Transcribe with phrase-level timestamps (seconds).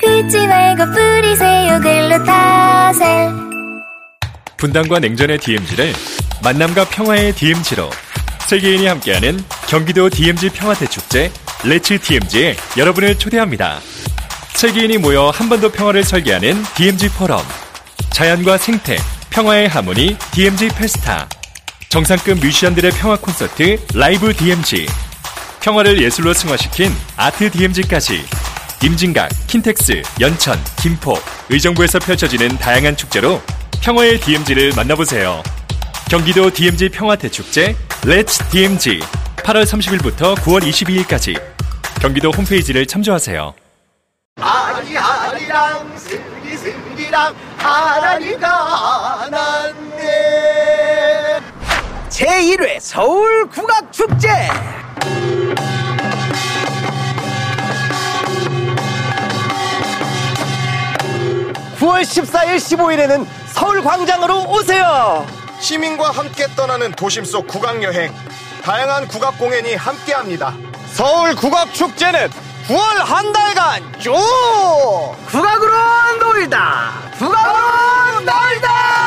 [0.00, 3.30] 긁지 말고 뿌리세요 글루타셀
[4.56, 5.92] 분당과 냉전의 DMZ를
[6.42, 7.90] 만남과 평화의 DMZ로
[8.46, 11.30] 세계인이 함께하는 경기도 DMZ 평화대축제
[11.64, 13.78] 레츠 DMZ에 여러분을 초대합니다.
[14.54, 17.40] 세계인이 모여 한 번 더 평화를 설계하는 DMZ 포럼
[18.10, 18.96] 자연과 생태,
[19.30, 21.28] 평화의 하모니 DMZ 페스타
[21.88, 24.86] 정상급 뮤지션들의 평화 콘서트 라이브 DMZ
[25.60, 28.24] 평화를 예술로 승화시킨 아트 DMZ까지
[28.82, 31.14] 임진각, 킨텍스, 연천, 김포,
[31.50, 33.42] 의정부에서 펼쳐지는 다양한 축제로
[33.82, 35.42] 평화의 DMZ를 만나보세요.
[36.10, 39.00] 경기도 DMZ 평화대축제 Let's DMZ
[39.36, 41.38] 8월 30일부터 9월 22일까지
[42.00, 43.52] 경기도 홈페이지를 참조하세요.
[44.40, 50.00] 아리아리랑 스리스리랑 하나니가 났네
[52.08, 54.28] 제1회 서울 국악축제
[62.00, 65.26] 9월 14일 15일에는 서울 광장으로 오세요
[65.60, 68.14] 시민과 함께 떠나는 도심 속 국악 여행.
[68.62, 70.54] 다양한 국악 공연이 함께합니다.
[70.92, 72.30] 서울 국악 축제는
[72.66, 74.14] 9월 한 달간 쭉
[75.26, 75.74] 국악으로
[76.20, 78.99] 놀다 국악으로 놀다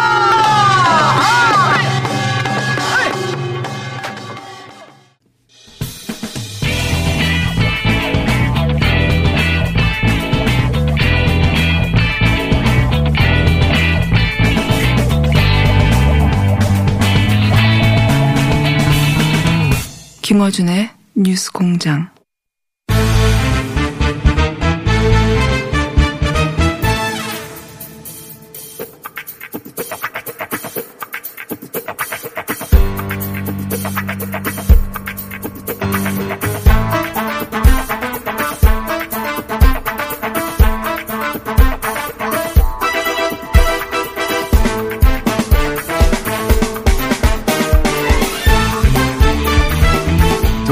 [20.33, 22.12] 김어준의 뉴스 공장.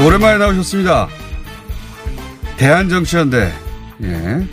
[0.04, 1.08] 오랜만에 나오셨습니다.
[2.56, 3.52] 대한정치연대,
[4.02, 4.48] 예.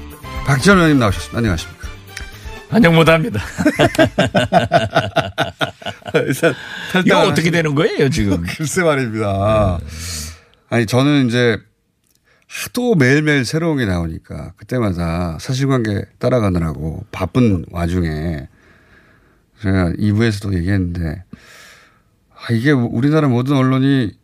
[0.46, 1.38] 박지원 의원님 나오셨습니다.
[1.40, 1.88] 안녕하십니까.
[2.70, 3.42] 안녕 못 합니다.
[6.14, 6.54] 일단,
[7.04, 8.44] 이거 어떻게 되는 거예요, 지금?
[8.58, 9.80] 글쎄 말입니다.
[10.70, 11.58] 아니, 저는 이제
[12.48, 18.48] 하도 매일매일 새로운 게 나오니까 그때마다 사실관계 따라가느라고 바쁜 와중에
[19.64, 21.24] 제가 2부에서도 얘기했는데
[22.36, 24.19] 아, 이게 우리나라 모든 언론이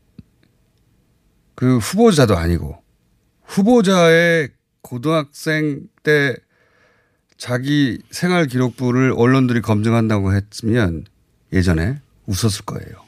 [1.56, 2.78] 그 후보자도 아니고
[3.46, 4.50] 후보자의
[4.82, 6.36] 고등학생 때
[7.38, 11.06] 자기 생활 기록부를 언론들이 검증한다고 했으면
[11.52, 13.06] 예전에 웃었을 거예요.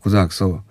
[0.00, 0.62] 고등학교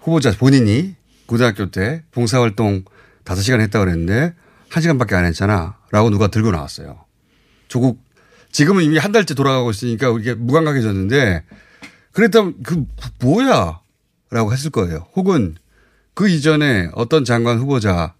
[0.00, 2.84] 후보자 본인이 고등학교 때 봉사활동
[3.24, 4.34] 5시간 했다고 그랬는데
[4.70, 5.76] 1시간밖에 안 했잖아.
[5.90, 7.04] 라고 누가 들고 나왔어요.
[7.68, 8.02] 조국,
[8.50, 11.44] 지금은 이미 한 달째 돌아가고 있으니까 이게 무감각해졌는데
[12.12, 12.84] 그랬다면 그
[13.20, 13.80] 뭐야?
[14.30, 15.06] 라고 했을 거예요.
[15.14, 15.56] 혹은
[16.14, 18.14] 그 이전에 어떤 장관 후보자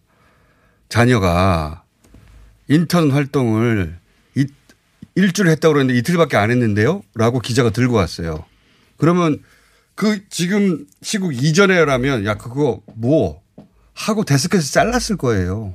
[0.88, 1.82] 자녀가
[2.68, 3.98] 인턴 활동을
[4.34, 4.46] 이,
[5.14, 7.02] 일주일 했다고 그랬는데 이틀밖에 안 했는데요?
[7.14, 8.44] 라고 기자가 들고 왔어요.
[8.96, 9.42] 그러면
[9.94, 13.42] 그 지금 시국 이전에라면 야, 그거 뭐
[13.94, 15.74] 하고 데스크에서 잘랐을 거예요.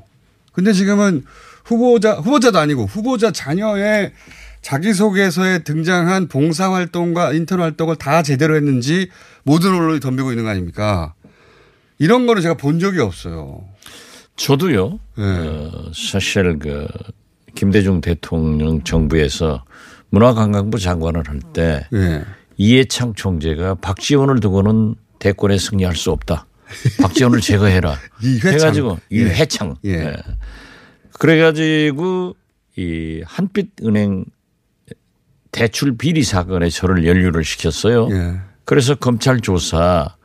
[0.54, 1.24] 근데 지금은
[1.64, 4.14] 후보자, 후보자도 아니고 후보자 자녀의
[4.62, 9.10] 자기소개서에 등장한 봉사활동과 인턴 활동을 다 제대로 했는지
[9.44, 11.14] 모든 언론이 덤비고 있는 거 아닙니까?
[12.00, 13.64] 이런 거는 제가 본 적이 없어요.
[14.36, 15.00] 저도요.
[15.18, 15.24] 네.
[15.24, 16.88] 어, 사실 그
[17.56, 19.64] 김대중 대통령 정부에서
[20.10, 22.24] 문화관광부 장관을 할때 네.
[22.56, 26.46] 이해창 총재가 박지원을 두고는 대권에 승리할 수 없다.
[27.02, 27.98] 박지원을 제거해라.
[28.22, 28.54] 이회창.
[28.54, 29.16] 해가지고 예.
[29.16, 29.76] 이회창.
[29.86, 29.90] 예.
[29.92, 30.16] 예.
[31.20, 32.36] 그래가지고
[32.78, 34.26] 이 한빛은행
[35.52, 38.10] 대출 비리 사건에 저를 연루를 시켰어요.
[38.12, 38.40] 예.
[38.66, 40.17] 그래서 검찰 조사,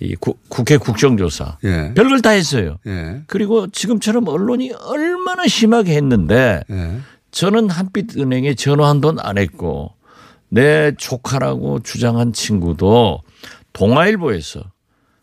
[0.00, 1.92] 이 구- 국회 국정조사 예.
[1.94, 2.78] 별걸 다 했어요.
[2.86, 3.22] 예.
[3.26, 6.98] 그리고 지금처럼 언론이 얼마나 심하게 했는데 예.
[7.30, 9.92] 저는 한빛은행에 전화 한 번 안 했고
[10.48, 13.20] 내 조카라고 주장한 친구도
[13.72, 14.60] 동아일보에서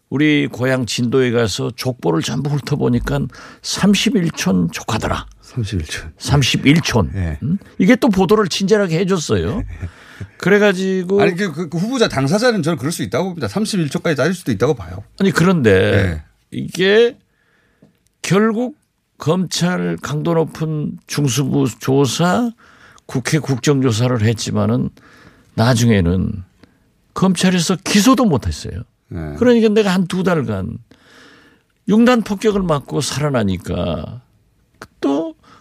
[0.09, 3.19] 우리 고향 진도에 가서 족보를 전부 훑어보니까
[3.62, 5.25] 31촌 조카더라.
[5.41, 6.17] 31촌.
[6.17, 7.15] 31촌.
[7.15, 7.38] 예.
[7.44, 7.57] 음?
[7.77, 9.63] 이게 또 보도를 친절하게 해줬어요.
[10.38, 13.47] 그래가지고 아니 그, 그, 그 후보자 당사자는 저는 그럴 수 있다고 봅니다.
[13.47, 15.03] 31초까지 따질 수도 있다고 봐요.
[15.19, 16.23] 아니 그런데 네.
[16.51, 17.18] 이게
[18.21, 18.77] 결국
[19.18, 22.51] 검찰 강도 높은 중수부 조사
[23.06, 24.89] 국회 국정조사를 했지만은
[25.56, 26.44] 나중에는
[27.13, 28.83] 검찰에서 기소도 못했어요.
[29.09, 29.35] 네.
[29.38, 30.77] 그러니까 내가 한 두 달간
[31.89, 34.21] 융단 폭격을 맞고 살아나니까 또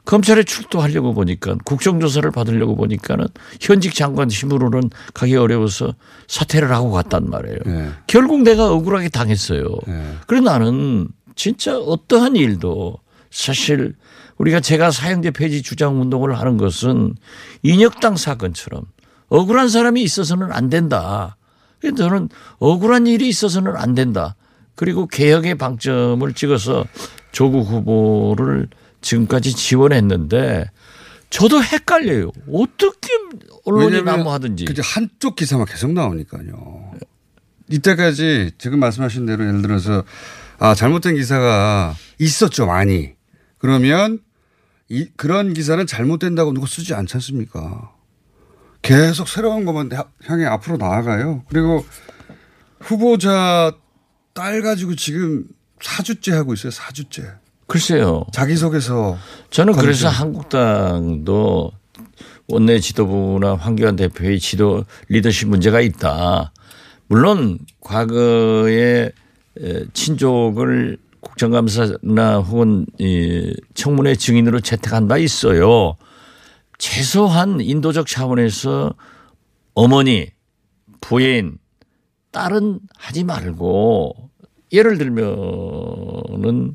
[0.04, 3.26] 검찰에 출두하려고 보니까 국정조사를 받으려고 보니까는
[3.60, 5.94] 현직 장관 힘으로는 가기 어려워서
[6.26, 7.58] 사퇴를 하고 갔단 말이에요.
[7.66, 7.90] 네.
[8.06, 9.64] 결국 내가 억울하게 당했어요.
[9.86, 10.14] 네.
[10.26, 12.98] 그래 나는 진짜 어떠한 일도
[13.30, 13.94] 사실
[14.38, 17.14] 우리가 제가 사형제 폐지 주장 운동을 하는 것은
[17.62, 18.84] 인혁당 사건처럼
[19.28, 21.36] 억울한 사람이 있어서는 안 된다.
[21.78, 24.34] 그래서 저는 억울한 일이 있어서는 안 된다.
[24.74, 26.84] 그리고 개혁의 방점을 찍어서
[27.32, 28.68] 조국 후보를
[29.00, 30.70] 지금까지 지원했는데
[31.30, 32.32] 저도 헷갈려요.
[32.52, 33.08] 어떻게
[33.64, 34.64] 언론이 왜냐면 난무하든지.
[34.64, 36.92] 그저 한쪽 기사만 계속 나오니까요.
[37.68, 40.04] 이때까지 지금 말씀하신 대로 예를 들어서
[40.58, 43.12] 아 잘못된 기사가 있었죠 많이.
[43.58, 44.18] 그러면
[44.88, 47.92] 이 그런 기사는 잘못된다고 누가 쓰지 않지 않습니까?
[48.82, 51.44] 계속 새로운 것만 하- 향해 앞으로 나아가요.
[51.48, 51.84] 그리고
[52.80, 53.72] 후보자
[54.34, 55.44] 딸 가지고 지금
[55.80, 56.70] 사주째 하고 있어요.
[56.70, 57.24] 사주째.
[57.70, 58.24] 글쎄요.
[58.32, 59.16] 자기소개서
[59.50, 59.86] 저는 검증.
[59.86, 61.70] 그래서 한국당도
[62.48, 66.52] 원내 지도부나 황교안 대표의 지도 리더십 문제가 있다.
[67.06, 69.12] 물론 과거에
[69.60, 75.96] 에, 친족을 국정감사나 혹은 이 청문회 증인으로 채택한 바 있어요.
[76.78, 78.94] 최소한 인도적 차원에서
[79.74, 80.26] 어머니,
[81.00, 81.58] 부인,
[82.32, 84.14] 딸은 하지 말고
[84.72, 86.74] 예를 들면은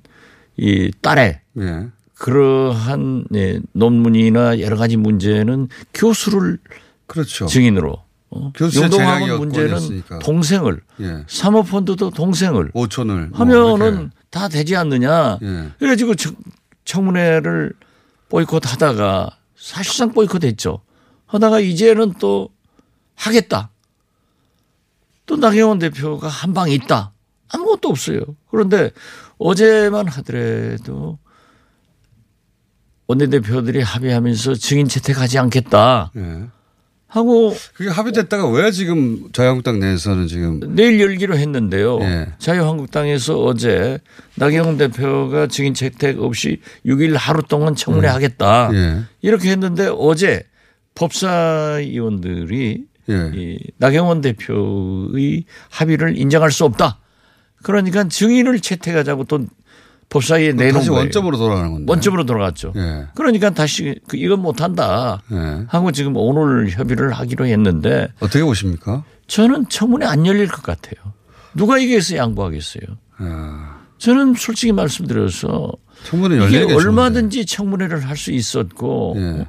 [0.58, 1.88] 이 딸의 예.
[2.16, 6.60] 그러한 예, 논문이나 여러 가지 문제는 교수를
[7.08, 7.46] 그렇죠.
[7.46, 8.52] 증인으로 어?
[8.76, 10.20] 용동학원 문제는 여건이었으니까.
[10.20, 11.24] 동생을 예.
[11.28, 15.40] 사모펀드도 동생을 5천을 뭐 하면은 다 되지 않느냐.
[15.42, 15.70] 예.
[15.80, 16.36] 그래가지고 청-
[16.86, 17.74] 청문회를
[18.30, 20.80] 보이콧하다가 사실상 보이콧했죠.
[21.26, 22.50] 하다가 이제는 또
[23.16, 23.70] 하겠다.
[25.26, 27.12] 또 나경원 대표가 한 방 있다.
[27.50, 28.20] 아무것도 없어요.
[28.52, 28.92] 그런데
[29.38, 31.20] 어제만 하더라도
[33.08, 36.44] 원내대표들이 합의하면서 증인 채택하지 않겠다 예.
[37.08, 42.00] 하고 그게 합의됐다가 왜 지금 자유한국당 내에서는 지금 내일 열기로 했는데요.
[42.02, 42.34] 예.
[42.40, 44.00] 자유한국당에서 어제
[44.36, 48.70] 나경원 대표가 증인 채택 없이 6일 하루 동안 청문회 하겠다.
[48.74, 49.04] 예.
[49.22, 50.44] 이렇게 했는데 어제
[50.96, 53.32] 법사위원들이 예.
[53.34, 57.00] 이 나경원 대표의 합의를 인정할 수 없다.
[57.66, 59.40] 그러니까 증인을 채택하자고 또
[60.10, 61.00] 법사위에 내놓은 다시 거예요.
[61.02, 61.92] 원점으로 돌아가는 건데.
[61.92, 62.74] 원점으로 돌아갔죠.
[62.76, 63.08] 예.
[63.16, 65.66] 그러니까 다시 그 이건 못한다 예.
[65.68, 69.04] 하고 지금 오늘 협의를 하기로 했는데 어떻게 보십니까?
[69.26, 71.14] 저는 청문회 안 열릴 것 같아요.
[71.56, 72.84] 누가 이게서 양보하겠어요.
[73.18, 75.72] 아, 저는 솔직히 말씀드려서
[76.04, 79.16] 청문회 이게 게 얼마든지 청문회를 할 수 있었고.
[79.18, 79.48] 예.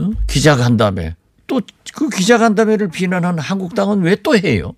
[0.00, 0.10] 어?
[0.26, 1.14] 기자간담회
[1.46, 1.60] 또
[1.94, 4.72] 그 기자간담회를 비난한 한국당은 왜 또 해요?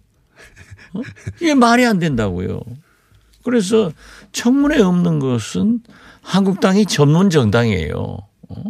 [0.94, 1.00] 어?
[1.40, 2.60] 이게 말이 안 된다고요.
[3.44, 3.92] 그래서
[4.32, 5.80] 청문회 없는 것은
[6.22, 8.18] 한국당이 전문 정당이에요.
[8.48, 8.64] 어?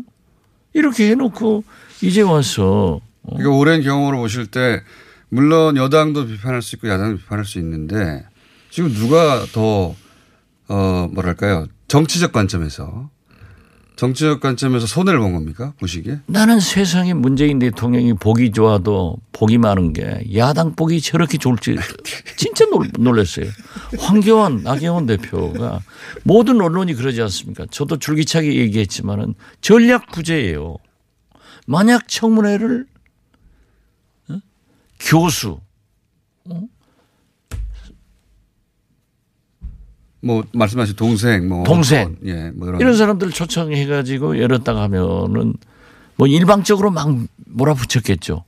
[0.73, 1.65] 이렇게 해놓고
[2.03, 3.37] 이제 와서 어?
[3.37, 4.83] 그러니까 오랜 경험으로 보실 때
[5.29, 8.25] 물론 여당도 비판할 수 있고 야당도 비판할 수 있는데
[8.71, 9.95] 지금 누가 더
[10.69, 11.67] 어, 뭐랄까요.
[11.89, 13.11] 정치적 관점에서
[13.97, 15.75] 정치적 관점에서 손해를 본 겁니까?
[15.79, 16.21] 보시기에?
[16.27, 21.77] 나는 세상에 문재인 대통령이 보기 좋아도 복이 많은 게 야당 복이 저렇게 좋을지
[22.37, 23.47] 진짜 놀- 놀랐어요.
[23.99, 25.81] 황교안, 나경원 대표가
[26.25, 27.67] 모든 언론이 그러지 않습니까?
[27.71, 30.79] 저도 줄기차게 얘기했지만은 전략 부재예요.
[31.67, 32.87] 만약 청문회를
[34.31, 34.41] 어?
[34.99, 35.61] 교수
[40.23, 42.03] 뭐 말씀하신 동생 뭐 동생.
[42.03, 45.55] 어떤, 예, 뭐 이런 이런 사람들 초청해 가지고 열었다가 하면은
[46.17, 47.09] 뭐 일방적으로 막
[47.47, 48.45] 몰아붙였겠죠.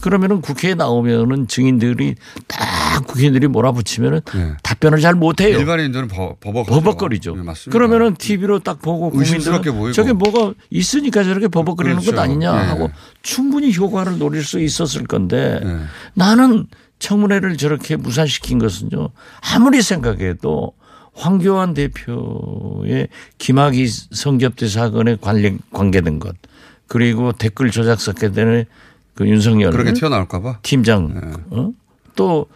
[0.00, 2.16] 그러면은 국회에 나오면은 증인들이
[2.46, 4.52] 딱 국회의원들이 몰아붙이면은 예.
[4.62, 5.58] 답변을 잘 못해요.
[5.58, 7.34] 일반인들은 버- 버벅 버벅거리죠.
[7.34, 7.42] 네.
[7.70, 9.92] 그러면은 TV로 딱 보고 국민들은 보이고.
[9.92, 12.12] 저게 뭐가 있으니까 저렇게 버벅거리는 그렇죠.
[12.14, 12.66] 것 아니냐 예.
[12.68, 12.90] 하고
[13.22, 15.76] 충분히 효과를 노릴 수 있었을 건데 예.
[16.12, 16.66] 나는
[16.98, 19.08] 청문회를 저렇게 무산시킨 것은요
[19.54, 20.72] 아무리 생각해도
[21.16, 23.08] 황교안 대표의
[23.38, 26.36] 김학의 성접대 사건에 관련 관계된 것
[26.86, 28.66] 그리고 댓글 조작 사건에
[29.14, 30.58] 그 윤석열 그렇게 튀어나올까 봐.
[30.62, 31.70] 팀장 어?
[32.14, 32.46] 또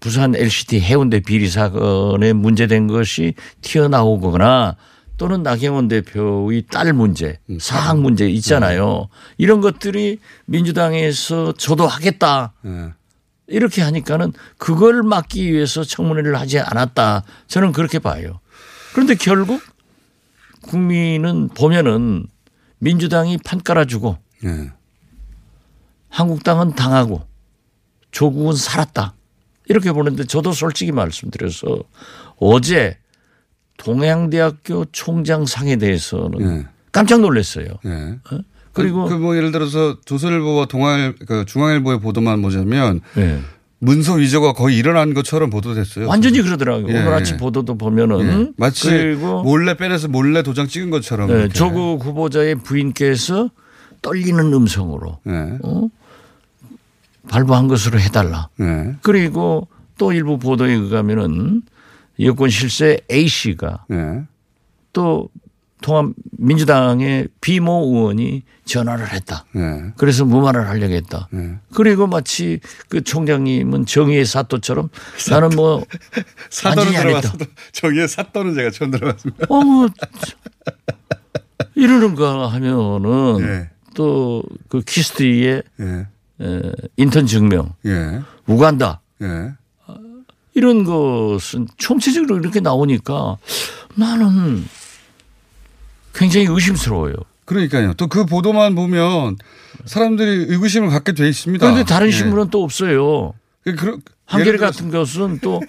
[0.00, 4.76] 부산 LCT 해운대 비리 사건에 문제된 것이 튀어나오거나
[5.18, 9.08] 또는 나경원 대표의 딸 문제, 음, 사학 문제 있잖아요.
[9.38, 12.52] 이런 것들이 민주당에서 저도 하겠다.
[13.50, 13.54] 예.
[13.54, 17.22] 이렇게 하니까는 그걸 막기 위해서 청문회를 하지 않았다.
[17.46, 18.40] 저는 그렇게 봐요.
[18.92, 19.62] 그런데 결국
[20.62, 22.26] 국민은 보면은
[22.78, 24.72] 민주당이 판 깔아주고 예.
[26.08, 27.26] 한국당은 당하고
[28.10, 29.14] 조국은 살았다.
[29.68, 31.82] 이렇게 보는데 저도 솔직히 말씀드려서
[32.38, 32.98] 어제
[33.78, 36.66] 동양대학교 총장상에 대해서는 예.
[36.92, 37.66] 깜짝 놀랐어요.
[37.84, 38.18] 예.
[38.76, 43.40] 그리고 그 뭐 예를 들어서 조선일보와 동아일 그 중앙일보의 보도만 보자면 예.
[43.78, 46.08] 문서 위조가 거의 일어난 것처럼 보도됐어요.
[46.08, 46.88] 완전히 그러더라고요.
[46.94, 47.38] 예, 오늘 아침 예.
[47.38, 48.52] 보도도 보면은 예.
[48.56, 51.30] 마치 그리고 몰래 빼내서 몰래 도장 찍은 것처럼.
[51.30, 51.48] 예.
[51.48, 53.50] 조국 후보자의 부인께서
[54.02, 55.58] 떨리는 음성으로 예.
[55.62, 55.88] 어?
[57.28, 58.48] 발부한 것으로 해달라.
[58.60, 58.94] 예.
[59.02, 59.68] 그리고
[59.98, 61.62] 또 일부 보도에 의하면은
[62.20, 64.22] 여권 실세 A 씨가 예.
[64.92, 65.28] 또
[65.82, 69.44] 통합 민주당의 비모 의원이 전화를 했다.
[69.56, 69.92] 예.
[69.96, 71.28] 그래서 무마를 하려고 했다.
[71.34, 71.58] 예.
[71.74, 74.88] 그리고 마치 그 총장님은 정의의 사또처럼
[75.30, 75.84] 나는 뭐
[76.50, 76.92] 사도는.
[76.92, 79.46] 들어갔어도 저기에 사도는 제가 처음 들어봤습니다.
[79.48, 79.88] 어, 뭐
[81.74, 83.70] 이러는가 하면은 예.
[83.94, 86.06] 또그 키스트리의 예.
[86.40, 88.20] 에, 인턴 증명, 예.
[88.46, 89.52] 우간다 예.
[90.54, 93.36] 이런 것은 총체적으로 이렇게 나오니까
[93.94, 94.64] 나는
[96.16, 97.14] 굉장히 의심스러워요.
[97.44, 97.94] 그러니까요.
[97.94, 99.36] 또 그 보도만 보면
[99.84, 101.64] 사람들이 의구심을 갖게 돼 있습니다.
[101.64, 102.10] 그런데 다른 예.
[102.10, 103.34] 신문은 또 없어요.
[103.62, 105.60] 그, 그, 한겨레 같은 것은 또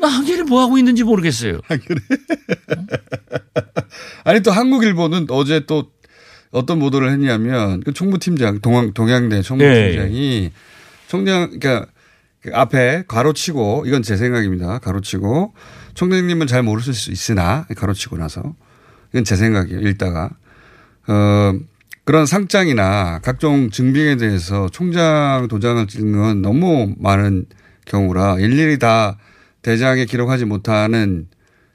[0.00, 1.60] 나 한겨레 뭐 하고 있는지 모르겠어요.
[4.24, 5.90] 아니 또 한국일보는 어제 또
[6.50, 10.50] 어떤 보도를 했냐면 그 총무팀장 동양, 동양대 총무팀장이
[11.08, 11.86] 총장 그러니까
[12.40, 14.78] 그 앞에 가로치고 이건 제 생각입니다.
[14.78, 15.52] 가로치고
[15.94, 18.54] 총장님은 잘 모를 수 있으나 가로치고 나서
[19.10, 19.80] 이건 제 생각이에요.
[19.80, 20.30] 읽다가
[21.06, 21.54] 어
[22.04, 27.46] 그런 상장이나 각종 증빙에 대해서 총장 도장을 찍는 건 너무 많은
[27.84, 29.18] 경우라 일일이 다
[29.62, 31.28] 대장에 기록하지 못하는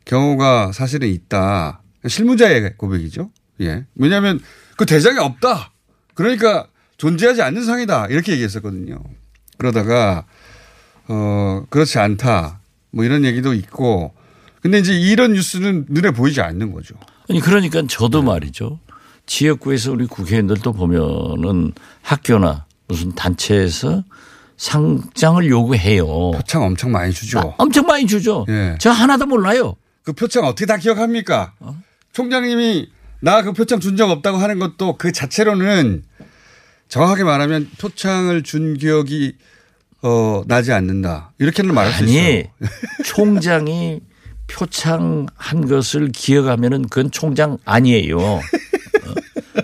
[0.05, 1.81] 경우가 사실은 있다.
[2.07, 3.31] 실무자의 고백이죠.
[3.61, 3.85] 예.
[3.95, 4.39] 왜냐하면
[4.77, 5.71] 그 대장이 없다.
[6.13, 8.07] 그러니까 존재하지 않는 상이다.
[8.07, 8.99] 이렇게 얘기했었거든요.
[9.57, 10.25] 그러다가
[11.07, 12.59] 어 그렇지 않다.
[12.91, 14.13] 뭐 이런 얘기도 있고.
[14.61, 16.95] 근데 이제 이런 뉴스는 눈에 보이지 않는 거죠.
[17.29, 18.27] 아니 그러니까 저도 네.
[18.27, 18.79] 말이죠.
[19.25, 24.03] 지역구에서 우리 국회의원들도 보면은 학교나 무슨 단체에서
[24.57, 26.31] 상장을 요구해요.
[26.31, 27.39] 표창 엄청 많이 주죠.
[27.39, 28.45] 아, 엄청 많이 주죠.
[28.49, 28.77] 예.
[28.79, 29.75] 저 하나도 몰라요.
[30.03, 31.53] 그 표창 어떻게 다 기억합니까?
[31.59, 31.75] 어?
[32.13, 32.89] 총장님이
[33.21, 36.03] 나 그 표창 준 적 없다고 하는 것도 그 자체로는
[36.87, 39.35] 정확하게 말하면 표창을 준 기억이
[40.03, 41.33] 어, 나지 않는다.
[41.39, 42.21] 이렇게는 말할 수 있어요.
[42.21, 42.43] 아니
[43.03, 44.01] 총장이
[44.47, 48.17] 표창한 것을 기억하면은 그건 총장 아니에요.
[48.19, 48.41] 어?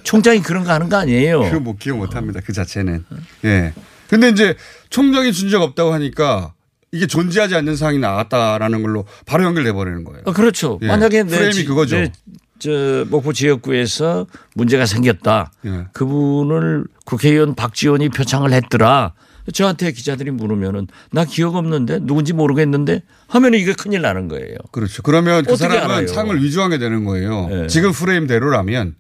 [0.03, 1.41] 총장이 그런 거 하는 거 아니에요.
[1.43, 2.39] 그거 못 기억 못 합니다.
[2.45, 3.05] 그 자체는.
[3.45, 3.73] 예.
[4.09, 4.55] 근데 이제
[4.89, 6.53] 총장이 준 적 없다고 하니까
[6.91, 10.23] 이게 존재하지 않는 상이 나왔다라는 걸로 바로 연결돼 버리는 거예요.
[10.25, 10.79] 어, 그렇죠.
[10.81, 10.87] 예.
[10.87, 11.97] 만약에 내 프레임이 지- 그거죠.
[11.97, 15.51] 내저 목포 지역구에서 문제가 생겼다.
[15.65, 15.85] 예.
[15.93, 19.13] 그분을 국회의원 박지원이 표창을 했더라.
[19.53, 24.55] 저한테 기자들이 물으면은 나 기억 없는데 누군지 모르겠는데 하면 이게 큰일 나는 거예요.
[24.71, 25.01] 그렇죠.
[25.03, 26.07] 그러면 그 사람은 알아요?
[26.07, 27.49] 상을 위조하게 되는 거예요.
[27.51, 27.67] 예.
[27.67, 28.95] 지금 프레임대로라면.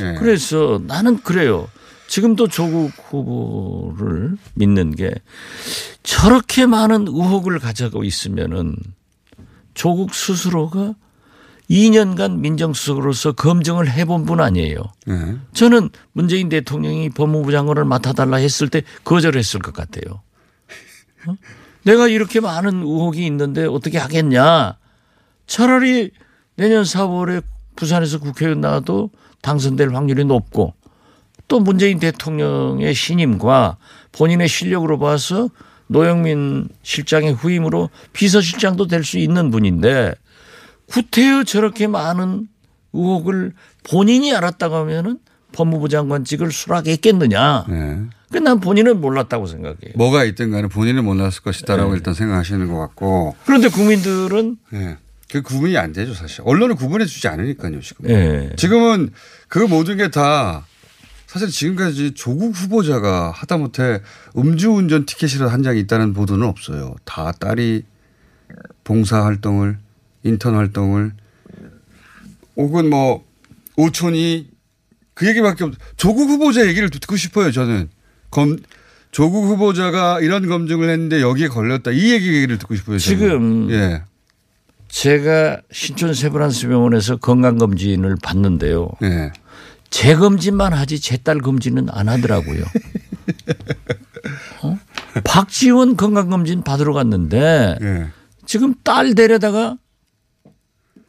[0.00, 0.14] 예.
[0.18, 1.68] 그래서 나는 그래요.
[2.08, 5.14] 지금도 조국 후보를 믿는 게
[6.02, 8.76] 저렇게 많은 의혹을 가지고 있으면은
[9.74, 10.94] 조국 스스로가
[11.72, 14.76] 2년간 민정수석으로서 검증을 해본 분 아니에요.
[15.08, 15.36] 예.
[15.54, 20.20] 저는 문재인 대통령이 법무부 장관을 맡아달라 했을 때 거절했을 것 같아요.
[21.26, 21.34] 어?
[21.84, 24.76] 내가 이렇게 많은 의혹이 있는데 어떻게 하겠냐.
[25.46, 26.10] 차라리
[26.56, 27.42] 내년 4월에
[27.74, 29.10] 부산에서 국회의원 나와도
[29.40, 30.74] 당선될 확률이 높고
[31.48, 33.78] 또 문재인 대통령의 신임과
[34.12, 35.48] 본인의 실력으로 봐서
[35.86, 40.14] 노영민 실장의 후임으로 비서실장도 될 수 있는 분인데
[40.92, 42.48] 구태여 저렇게 많은
[42.92, 43.52] 의혹을
[43.84, 45.18] 본인이 알았다고 하면은
[45.52, 47.66] 법무부 장관직을 수락했겠느냐.
[47.70, 47.98] 예.
[48.30, 49.92] 그난 본인은 몰랐다고 생각해요.
[49.96, 51.96] 뭐가 있든 간에 본인은 몰랐을 것이다라고 네.
[51.96, 53.36] 일단 생각하시는 것 같고.
[53.46, 54.98] 그런데 국민들은 예.
[55.30, 56.42] 그 구분이 안 되죠, 사실.
[56.44, 58.08] 언론은 구분해 주지 않으니까요, 지금.
[58.10, 58.50] 예.
[58.56, 59.10] 지금은
[59.48, 60.66] 그 모든 게 다
[61.26, 64.02] 사실 지금까지 조국 후보자가 하다못해
[64.36, 66.94] 음주운전 티켓이라도 한 장이 있다는 보도는 없어요.
[67.06, 67.84] 다 딸이
[68.84, 69.78] 봉사 활동을,
[70.24, 71.12] 인턴 활동을
[72.56, 73.24] 혹은 뭐
[73.76, 74.48] 오촌이
[75.14, 77.88] 그 얘기밖에 없, 조국 후보자 얘기를 듣고 싶어요, 저는.
[78.30, 78.56] 검,
[79.10, 81.90] 조국 후보자가 이런 검증을 했는데 여기에 걸렸다.
[81.90, 82.98] 이 얘기를 듣고 싶어요.
[82.98, 83.18] 저는.
[83.18, 84.02] 지금 예.
[84.88, 88.90] 제가 신촌 세브란스 병원에서 건강검진을 받는데요.
[89.02, 89.32] 예.
[89.90, 92.64] 제 검진만 하지 제 딸 검진은 안 하더라고요.
[94.62, 94.78] 어?
[95.24, 98.06] 박지원 건강검진 받으러 갔는데 예.
[98.46, 99.76] 지금 딸 데려다가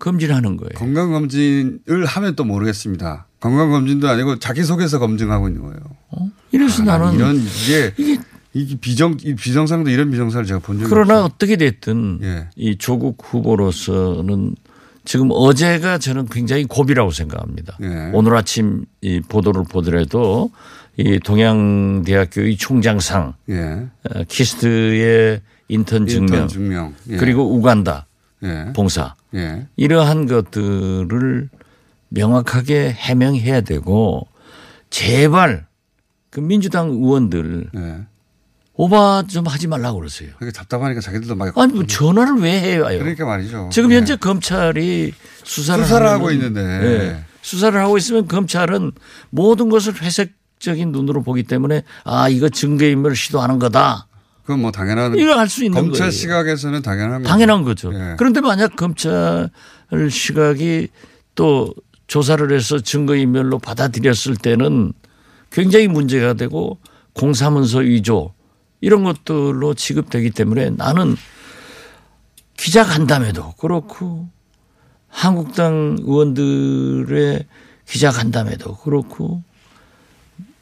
[0.04, 0.72] 검진하는 거예요.
[0.76, 3.28] 건강검진을 하면 또 모르겠습니다.
[3.40, 5.80] 건강검진도 아니고 자기소개서 검증하고 있는 거예요.
[6.52, 7.94] 이래서 아, 나는 이런 이게
[8.54, 11.26] 이게 비정 이 비정상도 이런 비정상을 제가 본 적이 그러나 없어요.
[11.26, 12.50] 어떻게 됐든 예.
[12.58, 14.56] 이 조국 후보로서는
[15.06, 17.78] 지금 어제가 저는 굉장히 고비라고 생각합니다.
[17.82, 18.12] 예.
[18.14, 20.52] 오늘 아침 이 보도를 보더라도
[20.98, 23.88] 이 동양대학교의 총장상 예.
[24.04, 26.94] 어, KIST의 인턴 증명, 인턴 증명.
[27.10, 27.16] 예.
[27.16, 28.06] 그리고 우간다
[28.44, 28.74] 예.
[28.74, 29.68] 봉사 예.
[29.76, 31.50] 이러한 것들을
[32.10, 34.28] 명확하게 해명해야 되고
[34.90, 35.66] 제발
[36.30, 38.06] 그 민주당 의원들 예.
[38.76, 40.32] 오바 좀 하지 말라고 그러세요.
[40.40, 42.86] 그게 답답하니까 자기들도 막 아니 뭐 전화를 왜 해요?
[42.86, 43.70] 그러니까 말이죠.
[43.72, 43.98] 지금 예.
[43.98, 46.62] 현재 검찰이 수사를, 수사를 하고 있는데.
[46.62, 47.24] 예.
[47.44, 48.94] 수사를 하고 있으면 검찰은
[49.30, 54.08] 모든 것을 회색적인 눈으로 보기 때문에 아 이거 증거인멸 시도하는 거다.
[54.44, 56.12] 그건 뭐 당연한 이거 할 수 있는 검찰 거예요.
[56.12, 57.30] 시각에서는 당연한 거죠.
[57.30, 57.94] 당연한 거죠.
[57.94, 58.16] 예.
[58.18, 59.50] 그런데 만약 검찰
[60.10, 60.90] 시각이
[61.36, 61.74] 또
[62.08, 64.94] 조사를 해서 증거인멸로 받아들였을 때는
[65.52, 66.78] 굉장히 문제가 되고
[67.14, 68.34] 공사문서 위조
[68.82, 71.16] 이런 것들로 취급되기 때문에 나는
[72.58, 74.28] 기자 간담회도 그렇고
[75.08, 77.46] 한국당 의원들의
[77.88, 79.44] 기자 간담회도 그렇고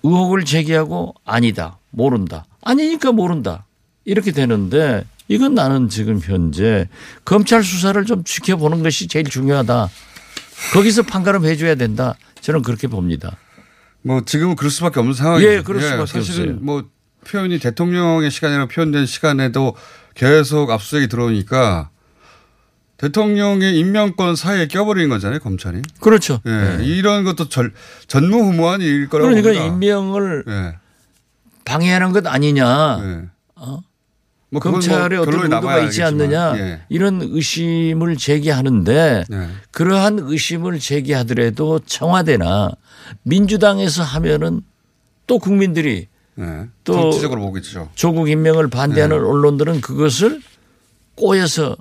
[0.04, 3.66] 의혹을 제기하고 아니다 모른다 아니니까 모른다
[4.06, 6.90] 이렇게 되는데 이건 나는 지금 현재
[7.24, 9.90] 검찰 수사를 좀 지켜보는 것이 제일 중요하다.
[10.74, 12.16] 거기서 판가름 해줘야 된다.
[12.42, 13.38] 저는 그렇게 봅니다.
[14.02, 15.48] 뭐 지금은 그럴 수밖에 없는 상황이죠.
[15.48, 16.58] 예, 그럴 수밖에 사실은 없어요.
[16.62, 16.84] 뭐
[17.26, 19.76] 표현이 대통령의 시간이나 표현된 시간에도
[20.16, 21.90] 계속 압수수색이 들어오니까
[22.98, 25.82] 대통령의 임명권 사이에 껴버린 거잖아요, 검찰이.
[26.00, 26.42] 그렇죠.
[26.46, 26.84] 예, 예.
[26.84, 27.74] 이런 것도 절,
[28.08, 29.66] 전무후무한 일일 거라고 그러니까 봅니다.
[29.66, 30.78] 임명을 예,
[31.66, 33.30] 방해하는 것 아니냐.
[34.52, 34.58] 예.
[34.58, 34.60] 어?
[34.60, 36.82] 뭐 그건 뭐 검찰에 어떤 의도가 있지 알겠지만, 않느냐 예.
[36.90, 39.48] 이런 의심을 제기하는데 네.
[39.72, 42.72] 그러한 의심을 제기하더라도 청와대나
[43.24, 44.62] 민주당에서 하면은
[45.28, 46.08] 또 국민들이
[46.40, 46.68] 예.
[46.84, 47.90] 또 정치적으로 보겠죠.
[47.96, 49.24] 조국 임명을 반대하는 네.
[49.24, 50.42] 언론들은 그것을
[51.16, 51.78] 꼬여서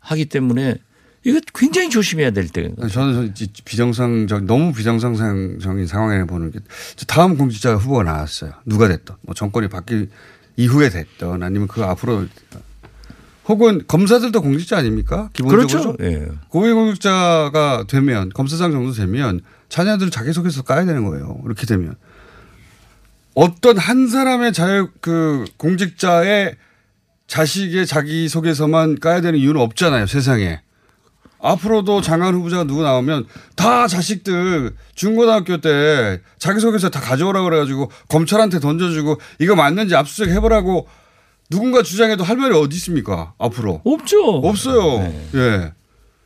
[0.00, 0.76] 하기 때문에
[1.24, 2.72] 이거 굉장히 조심해야 될 때.
[2.90, 6.58] 저는 저 비정상적 너무 비정상적인 상황에 보는 게
[7.06, 8.52] 다음 공직자 후보가 나왔어요.
[8.66, 10.10] 누가 됐든 뭐 정권이 바뀔
[10.56, 12.26] 이후에 됐든 아니면 그 앞으로
[13.46, 15.28] 혹은 검사들도 공직자 아닙니까?
[15.32, 16.04] 기본적으로 그렇죠.
[16.04, 16.28] 예.
[16.48, 21.40] 고위공직자가 되면 검사장 정도 되면 자녀들 자기소개서 까야 되는 거예요.
[21.44, 21.96] 이렇게 되면
[23.34, 26.56] 어떤 한 사람의 자유 그 공직자의
[27.26, 30.06] 자식의 자기소개서만 까야 되는 이유는 없잖아요.
[30.06, 30.60] 세상에.
[31.42, 33.26] 앞으로도 장관 후보자가 누구 나오면
[33.56, 40.86] 다 자식들 중고등학교 때 자기소개서 다 가져오라 그래가지고 검찰한테 던져주고 이거 맞는지 압수수색 해보라고
[41.50, 43.34] 누군가 주장해도 할 말이 어디 있습니까?
[43.38, 43.82] 앞으로.
[43.84, 44.24] 없죠.
[44.24, 45.12] 없어요.
[45.34, 45.72] 예.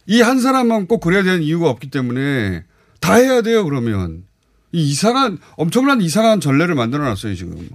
[0.06, 2.62] 이 한 사람만 꼭 그래야 되는 이유가 없기 때문에
[3.00, 4.22] 다 해야 돼요, 그러면.
[4.70, 7.68] 이 이상한, 엄청난 이상한 전례를 만들어 놨어요, 지금.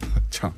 [0.30, 0.52] 참.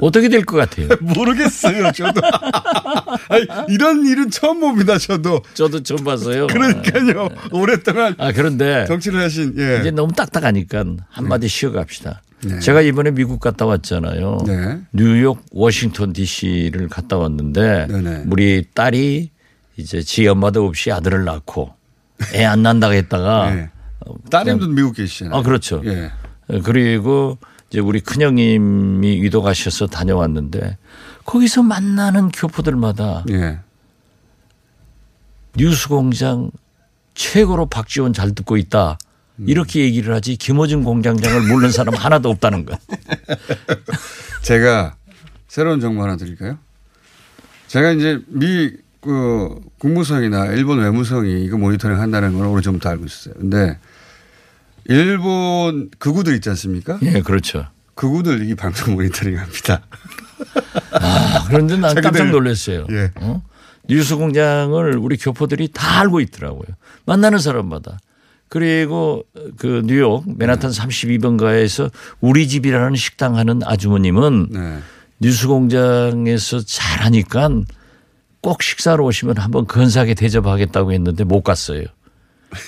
[0.00, 0.88] 어떻게 될 것 같아요?
[1.00, 2.20] 모르겠어요, 저도.
[3.28, 5.42] 아니, 이런 일은 처음 봅니다, 저도.
[5.54, 6.46] 저도 처음 봤어요.
[6.48, 7.28] 그러니까요.
[7.52, 9.78] 오랫동안 아 그런데 정치를 하신, 예.
[9.80, 12.22] 이제 너무 딱딱하니까 한마디 쉬어갑시다.
[12.46, 12.58] 네.
[12.60, 14.38] 제가 이번에 미국 갔다 왔잖아요.
[14.46, 14.80] 네.
[14.92, 18.24] 뉴욕, 워싱턴 D.C.를 갔다 왔는데 네네.
[18.30, 19.30] 우리 딸이
[19.76, 21.74] 이제 지 엄마도 없이 아들을 낳고
[22.34, 23.70] 애안 난다고 했다가 네.
[24.30, 25.38] 따님도 미국 계시잖아요.
[25.38, 25.82] 아 그렇죠.
[25.84, 26.10] 예.
[26.64, 27.38] 그리고
[27.70, 30.76] 이제 우리 큰형님이 위도 가셔서 다녀왔는데
[31.24, 33.60] 거기서 만나는 교포들마다 예.
[35.56, 36.50] 뉴스공장
[37.14, 38.98] 최고로 박지원 잘 듣고 있다.
[39.36, 39.48] 음.
[39.48, 42.76] 이렇게 얘기를 하지 김어준 공장장을 모르는 사람 하나도 없다는 거.
[44.42, 44.96] 제가
[45.46, 46.58] 새로운 정보 하나 드릴까요?
[47.68, 53.34] 제가 이제 미, 그, 국무성이나 일본 외무성이 이거 모니터링 한다는 건 오래 전부터 알고 있었어요.
[53.34, 53.78] 근데
[54.90, 56.98] 일본 극우들 있지 않습니까?
[57.02, 57.66] 예, 그렇죠.
[57.94, 59.82] 극우들 이 방송 모니터링 합니다.
[60.92, 62.86] 아, 그런데 난 깜짝 놀랐어요.
[62.90, 63.12] 예.
[63.16, 63.40] 어?
[63.88, 66.66] 뉴스 공장을 우리 교포들이 다 알고 있더라고요.
[67.06, 67.98] 만나는 사람마다.
[68.48, 69.24] 그리고
[69.58, 74.78] 그 뉴욕 맨하탄 32번가에서 우리 집이라는 식당 하는 아주머님은 네.
[75.20, 77.48] 뉴스 공장에서 잘하니까
[78.40, 81.84] 꼭 식사로 오시면 한번 근사하게 대접하겠다고 했는데 못 갔어요.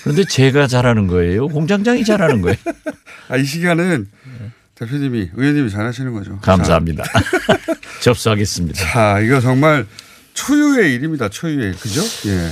[0.03, 1.47] 그런데 제가 잘하는 거예요.
[1.47, 2.57] 공장장이 잘하는 거예요.
[3.29, 4.07] 아, 이 시간은
[4.75, 6.39] 대표님이, 의원님이 잘 하시는 거죠.
[6.39, 7.03] 감사합니다.
[8.01, 8.79] 접수하겠습니다.
[8.79, 9.85] 자, 이거 정말
[10.33, 11.29] 초유의 일입니다.
[11.29, 11.73] 초유의 일.
[11.73, 12.01] 그죠?
[12.29, 12.49] 예.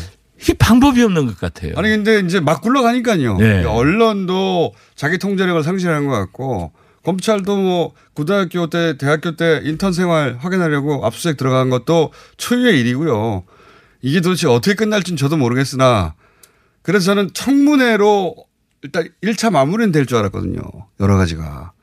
[0.50, 1.74] 이 방법이 없는 것 같아요.
[1.76, 3.38] 아니 근데 이제 막 굴러가니까요.
[3.38, 3.64] 네.
[3.64, 6.72] 언론도 자기 통제력을 상실한 것 같고
[7.04, 13.44] 검찰도 뭐 고등학교 때 대학교 때 인턴 생활 확인하려고 압수수색 들어간 것도 초유의 일이고요.
[14.02, 16.16] 이게 도대체 어떻게 끝날지는 저도 모르겠으나
[16.82, 18.36] 그래서 저는 청문회로
[18.84, 20.62] 일단 1차 마무리는 될 줄 알았거든요.
[21.00, 21.74] 여러 가지가.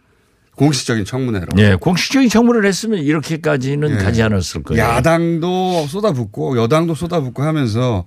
[0.56, 1.46] 공식적인 청문회로.
[1.58, 3.96] 예, 공식적인 청문을 했으면 이렇게까지는 예.
[3.96, 4.82] 가지 않았을 거예요.
[4.82, 8.04] 야당도 쏟아붓고 여당도 쏟아붓고 하면서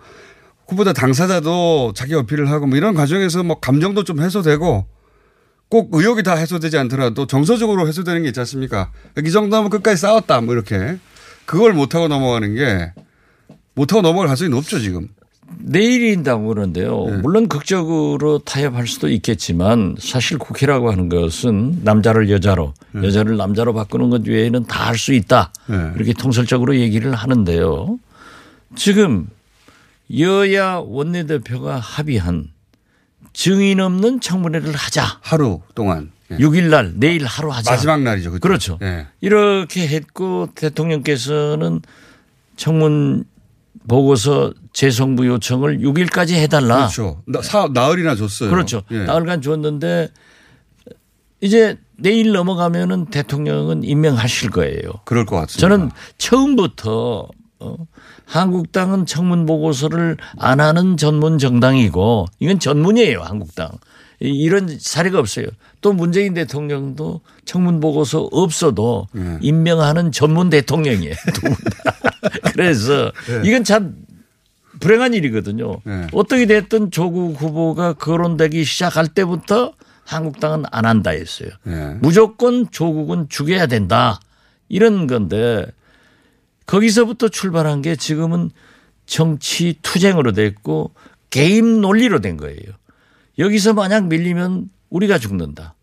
[0.67, 4.86] 후보자 당사자도 자기 어필을 하고 뭐 이런 과정에서 뭐 감정도 좀 해소되고
[5.69, 8.91] 꼭 의혹이 다 해소되지 않더라도 정서적으로 해소되는 게 있지 않습니까?
[9.25, 10.97] 이 정도면 끝까지 싸웠다 뭐 이렇게
[11.45, 12.91] 그걸 못하고 넘어가는 게
[13.75, 15.08] 못하고 넘어갈 가능성이 높죠 지금.
[15.59, 17.05] 내일인다고 그러는데요.
[17.07, 17.17] 네.
[17.17, 23.03] 물론 극적으로 타협할 수도 있겠지만 사실 국회라고 하는 것은 남자를 여자로 네.
[23.07, 25.51] 여자를 남자로 바꾸는 것 외에는 다 할 수 있다.
[25.67, 25.91] 네.
[25.95, 27.97] 이렇게 통설적으로 얘기를 하는데요.
[28.75, 29.27] 지금
[30.17, 32.49] 여야 원내대표가 합의한
[33.33, 35.19] 증인 없는 청문회를 하자.
[35.21, 36.11] 하루 동안.
[36.31, 36.37] 예.
[36.37, 37.71] 6일 날 내일 하루 하자.
[37.71, 38.31] 마지막 날이죠.
[38.31, 38.39] 그때.
[38.41, 38.77] 그렇죠.
[38.81, 39.07] 예.
[39.21, 41.81] 이렇게 했고 대통령께서는
[42.57, 43.23] 청문
[43.87, 46.75] 보고서 재송부 요청을 6일까지 해달라.
[46.77, 47.21] 그렇죠.
[47.25, 48.49] 나, 사, 나흘이나 줬어요.
[48.49, 48.84] 그렇죠.
[48.91, 49.03] 예.
[49.03, 50.10] 나흘간 줬는데
[51.41, 54.79] 이제 내일 넘어가면은 대통령은 임명하실 거예요.
[55.05, 55.60] 그럴 것 같습니다.
[55.67, 57.27] 저는 처음부터
[57.60, 57.75] 어,
[58.25, 63.69] 한국당은 청문 보고서를 안 하는 전문 정당이고 이건 전문이에요 한국당
[64.19, 65.47] 이- 이런 사례가 없어요.
[65.81, 69.38] 또 문재인 대통령도 청문 보고서 없어도 예.
[69.41, 71.13] 임명하는 전문 대통령이에요.
[72.53, 73.41] 그래서 예.
[73.47, 73.95] 이건 참
[74.82, 75.80] 불행한 일이거든요.
[75.86, 76.08] 네.
[76.12, 79.74] 어떻게 됐든 조국 후보가 거론되기 시작할 때부터
[80.06, 81.50] 한국당은 안 한다 했어요.
[81.67, 81.96] 예.
[82.02, 84.20] 무조건 조국은 죽여야 된다.
[84.67, 85.65] 이런 건데
[86.65, 88.50] 거기서부터 출발한 게 지금은
[89.06, 90.91] 정치 투쟁으로 됐고
[91.30, 92.60] 게임 논리로 된 거예요.
[93.39, 95.76] 여기서 만약 밀리면 우리가 죽는다.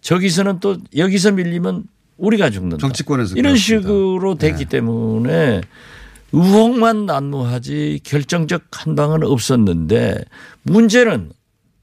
[0.00, 1.84] 저기서는 또 여기서 밀리면
[2.16, 2.78] 우리가 죽는다.
[2.78, 3.88] 정치권에서 이런 그렇습니다.
[3.88, 5.60] 식으로 됐기 때문에
[6.32, 10.24] 의혹만 난무하지 결정적 한 방은 없었는데
[10.64, 11.30] 문제는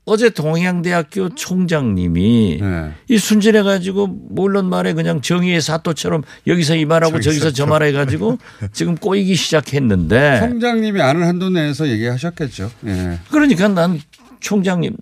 [0.05, 2.91] 어제 동양대학교 총장님이 네.
[3.07, 8.37] 이 순진해 가지고 물론 말에 그냥 정의의 사또처럼 여기서 이 말하고 저기서 저 말해 가지고
[8.73, 12.69] 지금 꼬이기 시작했는데 총장님이 아는 한도 내에서 얘기하셨겠죠.
[12.87, 13.19] 예.
[13.31, 14.01] 그러니까 난
[14.41, 14.97] 총장님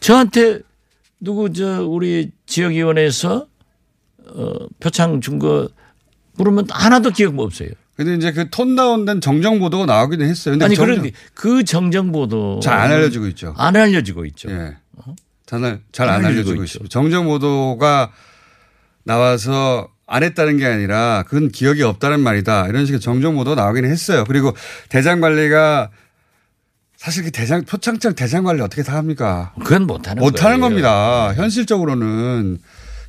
[0.00, 0.58] 저한테
[1.18, 3.46] 누구 저 우리 지역위원회에서
[4.34, 5.68] 어 표창 준 거
[6.34, 7.70] 물으면 하나도 기억 뭐 없어요.
[7.96, 10.52] 근데 이제 그 톤 다운된 정정 보도가 나오기는 했어요.
[10.54, 13.54] 근데 아니 정정- 그런데 그 정정 보도 잘 안 알려지고 있죠.
[13.58, 14.50] 안 알려지고 있죠.
[14.50, 14.76] 예.
[15.46, 16.64] 잘잘안안 알려지고 있죠.
[16.64, 16.88] 있습니다.
[16.90, 18.10] 정정 보도가
[19.04, 22.68] 나와서 안 했다는 게 아니라 그건 기억이 없다는 말이다.
[22.68, 24.24] 이런 식의 정정 보도가 나오기는 했어요.
[24.26, 24.54] 그리고
[24.88, 25.90] 대장 관리가
[26.96, 29.52] 사실 그 대장 표창장 대장 관리 어떻게 다 합니까?
[29.62, 30.60] 그건 못하는 못하는.
[30.60, 31.32] 겁니다.
[31.34, 32.58] 현실적으로는.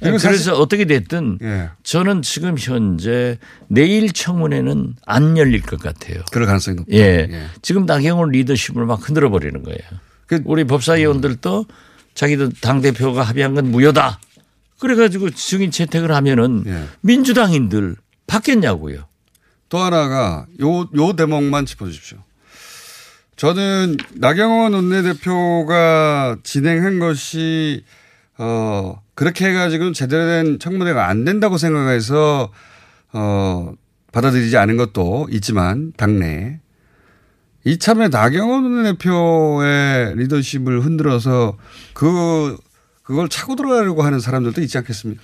[0.03, 1.69] 그리고 그래서 사실- 어떻게 됐든 예.
[1.83, 3.37] 저는 지금 현재
[3.67, 6.21] 내일 청문회는 안 열릴 것 같아요.
[6.31, 6.91] 그럴 가능성이 높다.
[6.93, 7.27] 예.
[7.31, 7.45] 예.
[7.61, 9.79] 지금 나경원 리더십을 막 흔들어 버리는 거예요.
[10.27, 11.65] 그- 우리 법사위원들도
[12.15, 14.19] 자기들 당 대표가 합의한 건 무효다.
[14.79, 16.83] 그래가지고 증인 채택을 하면은 예.
[17.01, 17.95] 민주당인들
[18.27, 19.05] 받겠냐고요.
[19.69, 22.17] 또 하나가 요, 요 대목만 짚어주십시오.
[23.35, 27.83] 저는 나경원 원내대표가 진행한 것이
[28.37, 32.51] 어 그렇게 해가지고는 제대로 된 청문회가 안 된다고 생각해서
[33.13, 33.73] 어
[34.11, 36.59] 받아들이지 않은 것도 있지만 당내에
[37.65, 41.57] 이참에 나경원 원내대표의 리더십을 흔들어서
[41.93, 42.57] 그
[43.03, 45.21] 그걸 차고 들어가려고 하는 사람들도 있지 않겠습니까?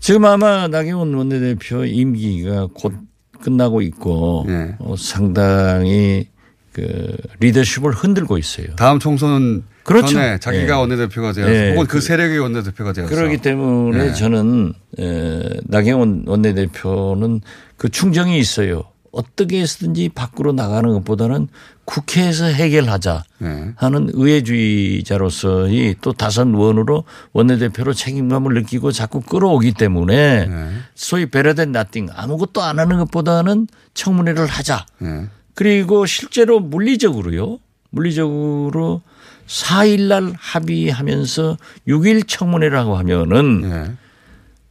[0.00, 2.94] 지금 아마 나경원 원내대표 임기가 곧
[3.40, 4.76] 끝나고 있고 예.
[4.78, 6.28] 어, 상당히
[6.72, 8.74] 그 리더십을 흔들고 있어요.
[8.76, 10.14] 다음 총선 그렇죠.
[10.14, 10.78] 전에 자기가 예.
[10.78, 11.72] 원내대표가 되어서 예.
[11.72, 14.12] 혹은 그 세력의 원내대표가 되어서 그렇기 때문에 네.
[14.14, 17.40] 저는 에, 나경원 원내대표는
[17.76, 18.84] 그 충정이 있어요.
[19.12, 21.48] 어떻게 해서든지 밖으로 나가는 것보다는
[21.84, 23.72] 국회에서 해결하자 네.
[23.76, 30.68] 하는 의회주의자로서의 또 다선 의원으로 원내대표로 책임감을 느끼고 자꾸 끌어오기 때문에 네.
[30.94, 34.86] 소위 베러된 나띵 아무것도 안 하는 것보다는 청문회를 하자.
[34.98, 35.26] 네.
[35.54, 37.58] 그리고 실제로 물리적으로요.
[37.90, 39.02] 물리적으로
[39.46, 41.56] 4일 날 합의하면서
[41.88, 43.92] 6일 청문회라고 하면은 예.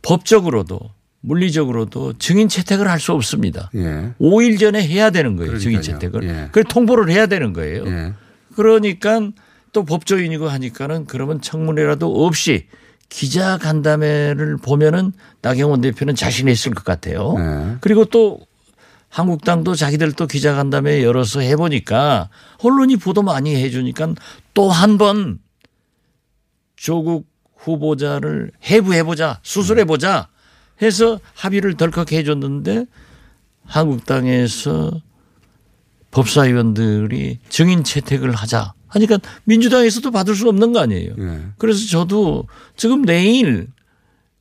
[0.01, 0.79] 법적으로도
[1.21, 3.69] 물리적으로도 증인 채택을 할 수 없습니다.
[3.75, 4.11] 예.
[4.19, 5.57] 5일 전에 해야 되는 거예요.
[5.57, 5.99] 증인 그러니까요.
[5.99, 6.23] 채택을.
[6.29, 6.45] 예.
[6.47, 7.85] 그걸 통보를 해야 되는 거예요.
[7.87, 8.13] 예.
[8.55, 9.29] 그러니까
[9.71, 12.67] 또 법조인이고 하니까는 그러면 청문회라도 없이
[13.09, 17.33] 기자 간담회를 보면은 나경원 대표는 자신 있을 것 같아요.
[17.37, 17.75] 네.
[17.79, 18.39] 그리고 또
[19.13, 22.29] 한국당도 자기들 또 기자간담회 열어서 해보니까
[22.63, 24.15] 언론이 보도 많이 해주니까
[24.55, 25.37] 또 한 번
[26.75, 30.29] 조국 후보자를 해부해보자 수술해보자
[30.81, 32.85] 해서 합의를 덜컥 해줬는데
[33.65, 34.91] 한국당에서
[36.09, 41.13] 법사위원들이 증인 채택을 하자 하니까 민주당에서도 받을 수 없는 거 아니에요.
[41.19, 41.41] 예.
[41.59, 43.67] 그래서 저도 지금 내일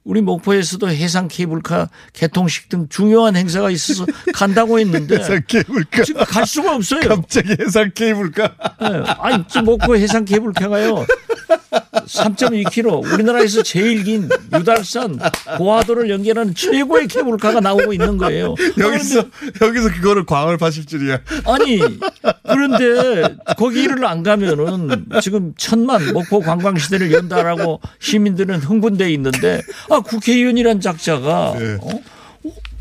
[0.04, 6.02] 우리 목포에서도 해상 케이블카 개통식 등 중요한 행사가 있어서 간다고 했는데 해상 케이블카.
[6.02, 7.08] 지금 갈 수가 없어요.
[7.08, 8.56] 갑자기 해상 케이블카.
[8.82, 9.02] 예.
[9.18, 11.06] 아니 지금 목포 해상 케이블카가요.
[11.72, 15.18] 3.2km 우리나라에서 제일 긴 유달산
[15.56, 18.54] 고화도를 연결하는 최고의 케이블카가 나오고 있는 거예요.
[18.78, 19.24] 여기서
[19.60, 21.20] 여기서 그거를 광을 파실 줄이야.
[21.46, 21.80] 아니
[22.46, 30.80] 그런데 거기를 안 가면은 지금 천만 목포 관광 시대를 연다라고 시민들은 흥분돼 있는데 아 국회의원이란
[30.80, 31.78] 작자가 네.
[31.80, 32.00] 어?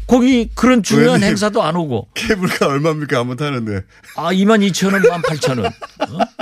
[0.08, 1.24] 거기 그런 중요한.
[1.24, 3.20] 행사도 안 오고 케이블카 얼마입니까?
[3.20, 3.84] 한번 타는데.
[4.18, 5.68] 아 2만 2천 원, 1만 8천 원.
[5.68, 6.41] 어?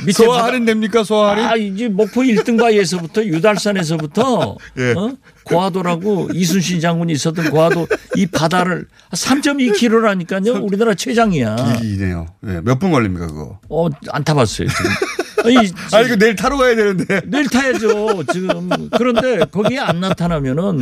[0.00, 1.04] 밑에 소화 바다- 할인 됩니까?
[1.04, 1.44] 소화 할인?
[1.44, 4.92] 아, 이제 목포 1등 바위에서부터 유달산에서부터 예.
[4.96, 5.12] 어?
[5.44, 10.62] 고화도라고 이순신 장군이 있었던 고화도 이 바다를 3.2km라니까요.
[10.64, 11.78] 우리나라 최장이야.
[11.80, 12.26] 길이네요.
[12.48, 12.60] 예.
[12.62, 13.58] 몇 분 걸립니까 그거?
[13.68, 14.90] 어, 안 타봤어요, 지금.
[15.44, 15.56] 아니,
[15.92, 17.20] 아 이거 내일 타러 가야 되는데.
[17.26, 18.70] 내일 타야죠, 지금.
[18.96, 20.80] 그런데 거기에 안 나타나면은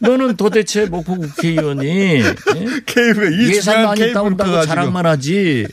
[0.00, 2.20] 너는 도대체 목포 국회의원이 예?
[2.20, 4.64] 이 예산 많이 따온다고.
[4.66, 5.66] 자랑만 하지.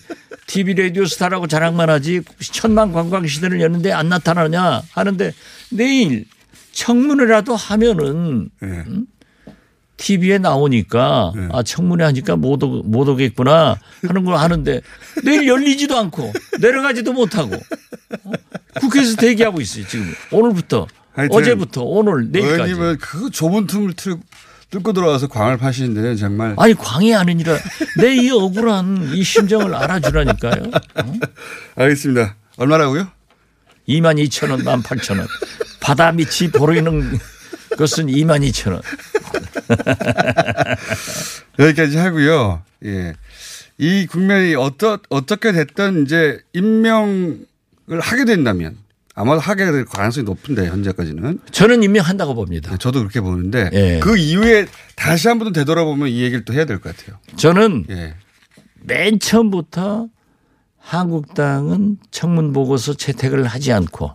[0.47, 2.21] TV 라디오 스타라고 자랑만 하지.
[2.39, 5.34] 천만 관광 시대를 여는데 안 나타나냐 하는데
[5.71, 6.26] 내일
[6.71, 8.84] 청문회라도 하면은 예.
[9.97, 11.47] TV에 나오니까 네.
[11.51, 14.81] 아 청문회 하니까 못, 오, 못 오겠구나 하는 걸 하는데
[15.23, 17.55] 내일 열리지도 않고 내려가지도 못하고.
[17.55, 18.31] 어?
[18.79, 20.13] 국회에서 대기하고 있어요 지금.
[20.31, 20.88] 오늘부터.
[21.31, 22.53] 어제부터 오늘 내일까지.
[22.71, 24.17] 의원님은 그 좁은 틈을 틀,
[24.69, 26.53] 뚫고 들어와서 광을 파시는데 정말.
[26.57, 27.57] 아니 광이 아니라.
[27.99, 30.62] 내 이 억울한 이 심정을 알아주라니까요.
[31.75, 32.36] 알겠습니다.
[32.57, 33.07] 얼마라고요?
[33.89, 35.27] 2만 2천 원, 1만 8천 원.
[35.79, 37.17] 바다 밑이 보이는
[37.77, 38.81] 것은 2만 2천 원
[41.60, 42.63] 여기까지 하고요.
[42.86, 43.13] 예.
[43.77, 47.45] 이 국면이 어떠, 어떻게 됐든 이제 임명을
[47.99, 48.77] 하게 된다면
[49.13, 52.77] 아마도 하게 될 가능성이 높은데 현재까지는 저는 임명한다고 봅니다.
[52.77, 53.99] 저도 그렇게 보는데 예.
[54.01, 57.17] 그 이후에 다시 한번더 되돌아보면 이 얘기를 또 해야 될 것 같아요.
[57.36, 58.15] 저는 예.
[58.82, 60.08] 맨 처음부터
[60.80, 64.12] 한국당은 청문 보고서 채택을 하지 않고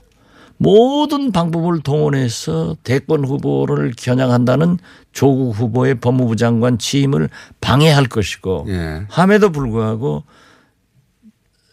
[0.62, 4.78] 모든 방법을 동원해서 대권 후보를 겨냥한다는
[5.12, 7.28] 조국 후보의 법무부 장관 취임을
[7.60, 9.04] 방해할 것이고 예.
[9.08, 10.22] 함에도 불구하고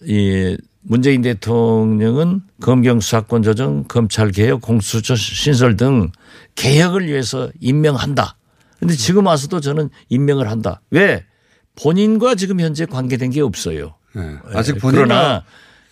[0.02, 6.12] 이 문재인 대통령은 검경 수사권 조정, 검찰 개혁, 공수처 신설 등
[6.56, 8.38] 개혁을 위해서 임명한다.
[8.78, 10.82] 그런데 지금 와서도 저는 임명을 한다.
[10.90, 11.26] 왜?
[11.76, 13.94] 본인과 지금 현재 관계된 게 없어요.
[14.18, 14.38] 예.
[14.56, 15.44] 아직 예, 본인과 그러나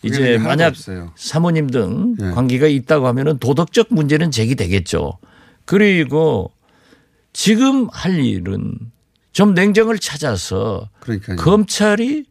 [0.07, 0.73] 이제 만약.
[1.15, 2.31] 사모님 등 예.
[2.31, 5.17] 관계가 있다고 하면은 도덕적 문제는 제기되겠죠.
[5.65, 6.51] 그리고
[7.33, 8.73] 지금 할 일은
[9.31, 11.37] 좀 냉정을 찾아서 그러니까요.
[11.37, 12.25] 검찰이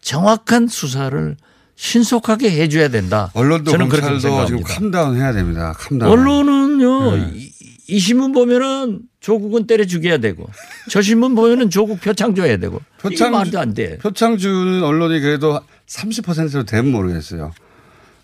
[0.00, 1.36] 정확한 수사를
[1.74, 3.30] 신속하게 해줘야 된다.
[3.34, 4.74] 언론도 저는 그렇게 검찰도 지금 생각합니다.
[4.74, 5.72] 캄다운 해야 됩니다.
[5.76, 6.12] 캄다운.
[6.12, 7.30] 언론은요 네.
[7.34, 7.50] 이,
[7.88, 10.48] 이 신문 보면은 조국은 때려 죽여야 되고
[10.90, 13.98] 저 신문 보면은 조국 표창 줘야 되고 이게 표창 말도 안 돼.
[13.98, 15.60] 표창 주는 언론이 그래도
[15.92, 17.52] 30%로 되면 모르겠어요.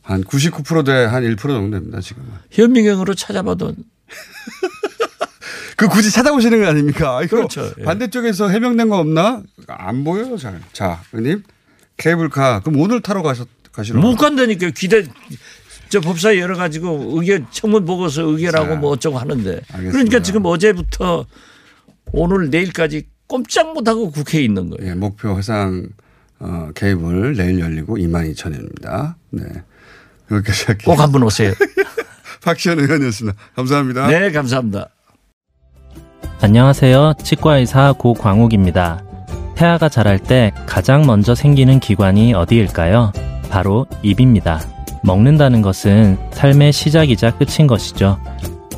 [0.02, 2.28] 한 99%대 한 1% 정도 됩니다, 지금은.
[2.50, 3.74] 현미경으로 찾아봐도
[5.76, 7.22] 그 굳이 찾아보시는 거 아닙니까?
[7.22, 7.70] 이거 그렇죠.
[7.78, 7.82] 예.
[7.84, 9.42] 반대쪽에서 해명된 거 없나?
[9.68, 10.60] 안 보여요, 잘.
[10.72, 11.42] 자, 의원님.
[11.98, 12.60] 케이블카.
[12.60, 14.00] 그럼 오늘 타러 가셨, 가시러.
[14.00, 15.04] 못 간다니까 기대
[15.88, 19.90] 저 법사위 열어 가지고 의견 청문 보고서 의결하고 자, 뭐 어쩌고 하는데 알겠습니다.
[19.90, 21.26] 그러니까 지금 어제부터
[22.12, 24.90] 오늘 내일까지 꼼짝 못하고 국회에 있는 거예요.
[24.90, 25.88] 예, 목표 해상
[26.40, 29.14] 어, 케이블 내일 열리고 22,000원입니다.
[29.30, 29.42] 네.
[30.30, 30.94] 여기까지 할게요.
[30.94, 31.52] 꼭 한 번 오세요.
[32.44, 33.36] 박시현 의원이었습니다.
[33.56, 34.06] 감사합니다.
[34.08, 34.88] 네, 감사합니다.
[36.40, 37.14] 안녕하세요.
[37.22, 39.02] 치과의사 고광욱입니다.
[39.56, 43.12] 태아가 자랄 때 가장 먼저 생기는 기관이 어디일까요?
[43.50, 44.60] 바로 입입니다.
[45.02, 48.20] 먹는다는 것은 삶의 시작이자 끝인 것이죠.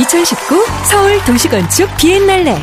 [0.00, 2.54] 2019 서울 도시건축 비엔날레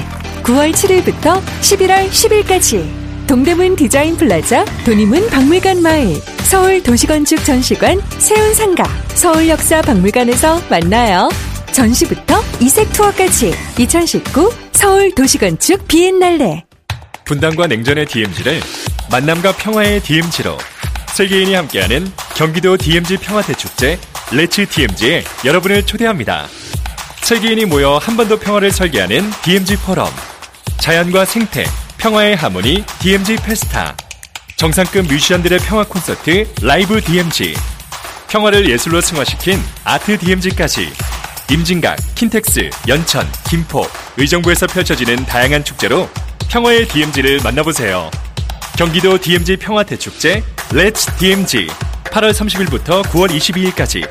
[0.41, 6.15] 9월 7일부터 11월 10일까지 동대문 디자인 플라자 돈의문 박물관 마을
[6.49, 11.29] 서울 도시건축 전시관 세운상가 서울역사 박물관에서 만나요.
[11.73, 16.65] 전시부터 이색 투어까지 2019 서울 도시건축 비엔날레
[17.25, 18.61] 분단과 냉전의 DMZ를
[19.11, 20.57] 만남과 평화의 DMZ로
[21.13, 23.99] 세계인이 함께하는 경기도 DMZ 평화대축제
[24.31, 26.47] Let's DMZ에 여러분을 초대합니다.
[27.27, 30.09] 세계인이 모여 한번더 평화를 설계하는 DMZ 포럼
[30.77, 31.65] 자연과 생태,
[31.97, 33.97] 평화의 하모니 DMZ 페스타
[34.55, 37.53] 정상급 뮤지션들의 평화 콘서트 라이브 DMZ
[38.29, 40.87] 평화를 예술로 승화시킨 아트 DMZ까지
[41.51, 43.85] 임진각, 킨텍스, 연천, 김포,
[44.15, 46.07] 의정부에서 펼쳐지는 다양한 축제로
[46.49, 48.09] 평화의 DMZ를 만나보세요.
[48.77, 51.67] 경기도 DMZ 평화대축제 Let's DMZ
[52.05, 54.09] 8월 30일부터 9월 22일까지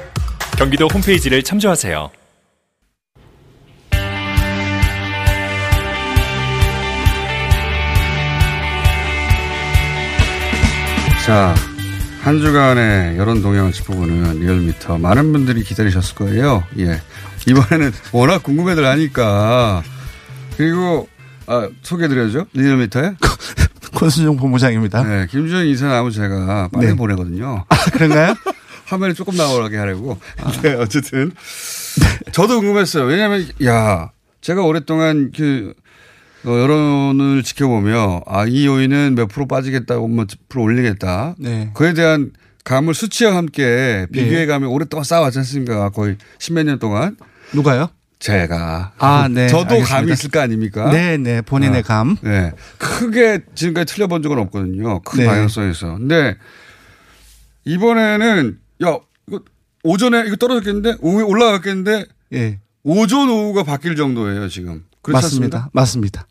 [0.59, 2.11] 경기도 홈페이지를 참조하세요.
[11.27, 11.53] 자,
[12.23, 14.97] 한 주간의 여론 동향을 짚어보는 리얼미터.
[14.99, 16.63] 많은 분들이 기다리셨을 거예요.
[16.79, 17.01] 예.
[17.49, 19.83] 이번에는 워낙 궁금해들 하니까.
[20.57, 21.09] 그리고,
[21.47, 22.47] 아, 소개해드려야죠.
[22.53, 23.17] 리얼미터에.
[23.97, 25.03] 권순정 본부장입니다.
[25.03, 26.95] 네, 김주영 이사 나오면 제가 빨리 네.
[26.95, 27.65] 보내거든요.
[27.69, 28.35] 아, 그런가요?
[28.87, 30.19] 화면이 조금 나오게 하려고.
[30.63, 31.33] 네, 어쨌든.
[32.31, 33.05] 저도 궁금했어요.
[33.05, 34.13] 왜냐면, 야,
[34.43, 35.86] 제가 오랫동안 그, 어,
[36.45, 41.35] 여론을 지켜보며, 아, 이 요인은 몇 프로 빠지겠다고, 몇 프로 올리겠다.
[41.39, 41.71] 네.
[41.75, 42.33] 그에 대한
[42.65, 44.47] 감을 수치와 함께 비교해 네.
[44.47, 45.91] 가며 오랫동안 쌓아왔지 않습니까?
[45.91, 47.17] 거의 십몇 년 동안.
[47.53, 47.89] 누가요?
[48.19, 48.93] 제가.
[48.99, 49.47] 아, 네.
[49.49, 49.95] 저도 알겠습니다.
[49.95, 50.91] 감이 있을 거 아닙니까?
[50.91, 51.43] 네, 네.
[51.43, 52.17] 본인의 아, 감.
[52.23, 52.53] 네.
[52.79, 55.01] 크게 지금까지 틀려본 적은 없거든요.
[55.01, 55.27] 큰 네.
[55.27, 55.99] 방향성에서.
[55.99, 56.37] 근데
[57.65, 59.41] 이번에는 야, 이거
[59.83, 60.97] 오전에 이거 떨어졌겠는데?
[61.01, 62.05] 오후에 올라갔겠는데?
[62.35, 62.59] 예.
[62.83, 64.85] 오전 오후가 바뀔 정도예요, 지금.
[65.13, 65.59] 맞습니다.
[65.59, 65.71] 않습니까?
[65.73, 66.27] 맞습니다.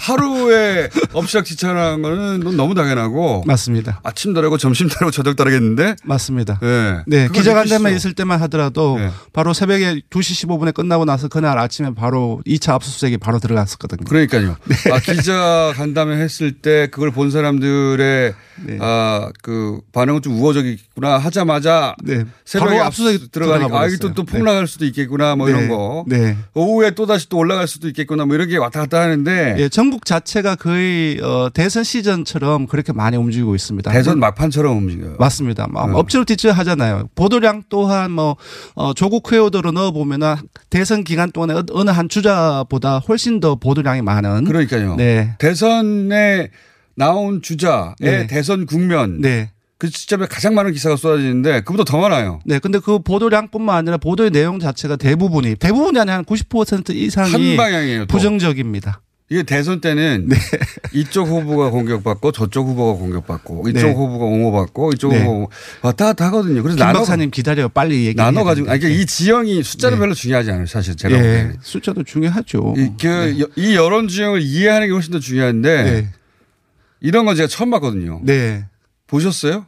[0.00, 3.44] 하루에 업시작지천한 거는 너무 당연하고.
[3.46, 4.00] 맞습니다.
[4.02, 5.96] 아침 다르고 점심 다르고 저녁 다르겠는데?
[6.04, 6.58] 맞습니다.
[6.60, 7.02] 네.
[7.06, 7.94] 네, 그걸 기자간담회?
[7.94, 9.10] 있을 때만 하더라도 네.
[9.32, 14.04] 바로 새벽에 2시 15분에 끝나고 나서 그날 아침에 바로 2차 압수수색이 바로 들어갔었거든요.
[14.04, 14.56] 그러니까요.
[14.92, 18.34] 아, 기자 간담회 했을 때 그걸 본 사람들의
[18.66, 18.78] 네.
[18.80, 22.24] 아, 그 반응은 좀 우호적이구나 하자마자 네.
[22.44, 24.24] 새벽에 바로 압수수색 압수수색 들어가니까 들어가 아, 이게 또, 또.
[24.24, 25.52] 폭락할 수도 있겠구나 뭐 네.
[25.52, 26.04] 이런 거.
[26.06, 26.36] 네.
[26.54, 30.04] 오후에 또 다시 또 올라갈 수도 있겠구나 뭐 이런 게 왔다 갔다 하는데 예, 전국
[30.04, 33.90] 자체가 거의 어, 대선 시전처럼 그렇게 많이 움직이고 있습니다.
[33.92, 35.16] 대선 막판처럼 움직여요.
[35.18, 35.66] 맞습니다.
[35.68, 35.96] 막 네.
[35.96, 37.08] 엎질러뒤질 하잖아요.
[37.14, 38.36] 보도량 또한 뭐
[38.74, 40.34] 어, 조국 회오도로 넣어 보면은
[40.70, 44.44] 대선 기간 동안에 어- 어느 한 주자보다 훨씬 더 보도량이 많은.
[44.44, 44.96] 그러니까요.
[44.96, 45.34] 네.
[45.38, 46.50] 대선에
[46.96, 48.26] 나온 주자의 네.
[48.26, 49.50] 대선 국면 네.
[49.78, 52.40] 그 시점에 가장 많은 기사가 쏟아지는데 그보다 더 많아요.
[52.44, 58.06] 네, 근데 그 보도량뿐만 아니라 보도의 내용 자체가 대부분이 대부분이 아니라 한90% 이상이 한 방향이에요.
[58.06, 58.16] 또.
[58.16, 59.00] 부정적입니다.
[59.30, 60.36] 이게 대선 때는 네.
[60.92, 63.92] 이쪽 후보가 공격받고 저쪽 후보가 공격받고 이쪽 네.
[63.94, 65.24] 후보가 옹호받고 이쪽 네.
[65.24, 65.48] 후보
[65.82, 66.62] 왔다 갔다 하거든요.
[66.62, 67.70] 그래서 김 나눠 박사님 기다려요.
[67.70, 68.14] 빨리 얘기.
[68.16, 70.00] 나눠 가지고 아니 그러니까 이 지형이 숫자는 네.
[70.00, 70.66] 별로 중요하지 않아요.
[70.66, 71.56] 사실 제가 예, 보기에는.
[71.62, 72.74] 숫자도 중요하죠.
[72.76, 76.08] 이, 그, 여- 이 여론 지형을 이해하는 게 훨씬 더 중요한데 네.
[77.00, 78.20] 이런 건 제가 처음 봤거든요.
[78.24, 78.66] 네.
[79.14, 79.66] 보셨어요?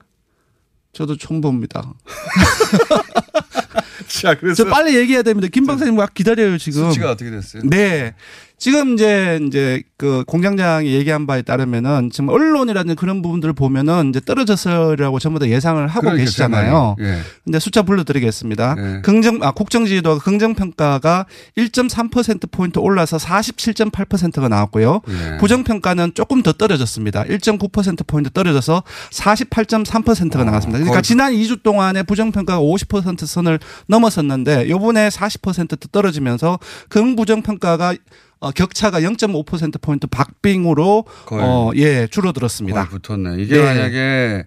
[0.92, 1.94] 저도 처음 봅니다.
[4.08, 5.46] 자, 그래서 저 빨리 얘기해야 됩니다.
[5.52, 6.88] 김 박사님 막 기다려요 지금.
[6.88, 7.62] 수치가 어떻게 됐어요?
[7.64, 8.14] 네.
[8.58, 15.18] 지금 이제 이제 그 공장장이 얘기한 바에 따르면은 지금 언론이라는 그런 부분들을 보면은 이제 떨어졌으라고
[15.18, 16.96] 전부 다 예상을 하고 그러니까 계시잖아요.
[17.00, 17.18] 예.
[17.44, 18.74] 근데 숫자 불러드리겠습니다.
[18.74, 19.00] 네.
[19.02, 21.26] 긍정 아 국정 지지도가 긍정 평가가
[21.58, 25.02] 1.3% 포인트 올라서 47.8%가 나왔고요.
[25.06, 25.36] 네.
[25.38, 27.24] 부정 평가는 조금 더 떨어졌습니다.
[27.24, 30.78] 1.9% 포인트 떨어져서 48.3%가 나왔습니다.
[30.78, 37.94] 그러니까 거의- 지난 2주 동안에 부정 평가가 50% 선을 넘었었는데 요번에 40% 떨어지면서 긍부정 평가가
[38.40, 41.42] 어, 격차가 0.5% 포인트 박빙으로 거의.
[41.44, 42.86] 어, 예, 줄어들었습니다.
[42.86, 43.42] 거의 붙었네.
[43.42, 43.62] 이게 네.
[43.62, 44.44] 만약에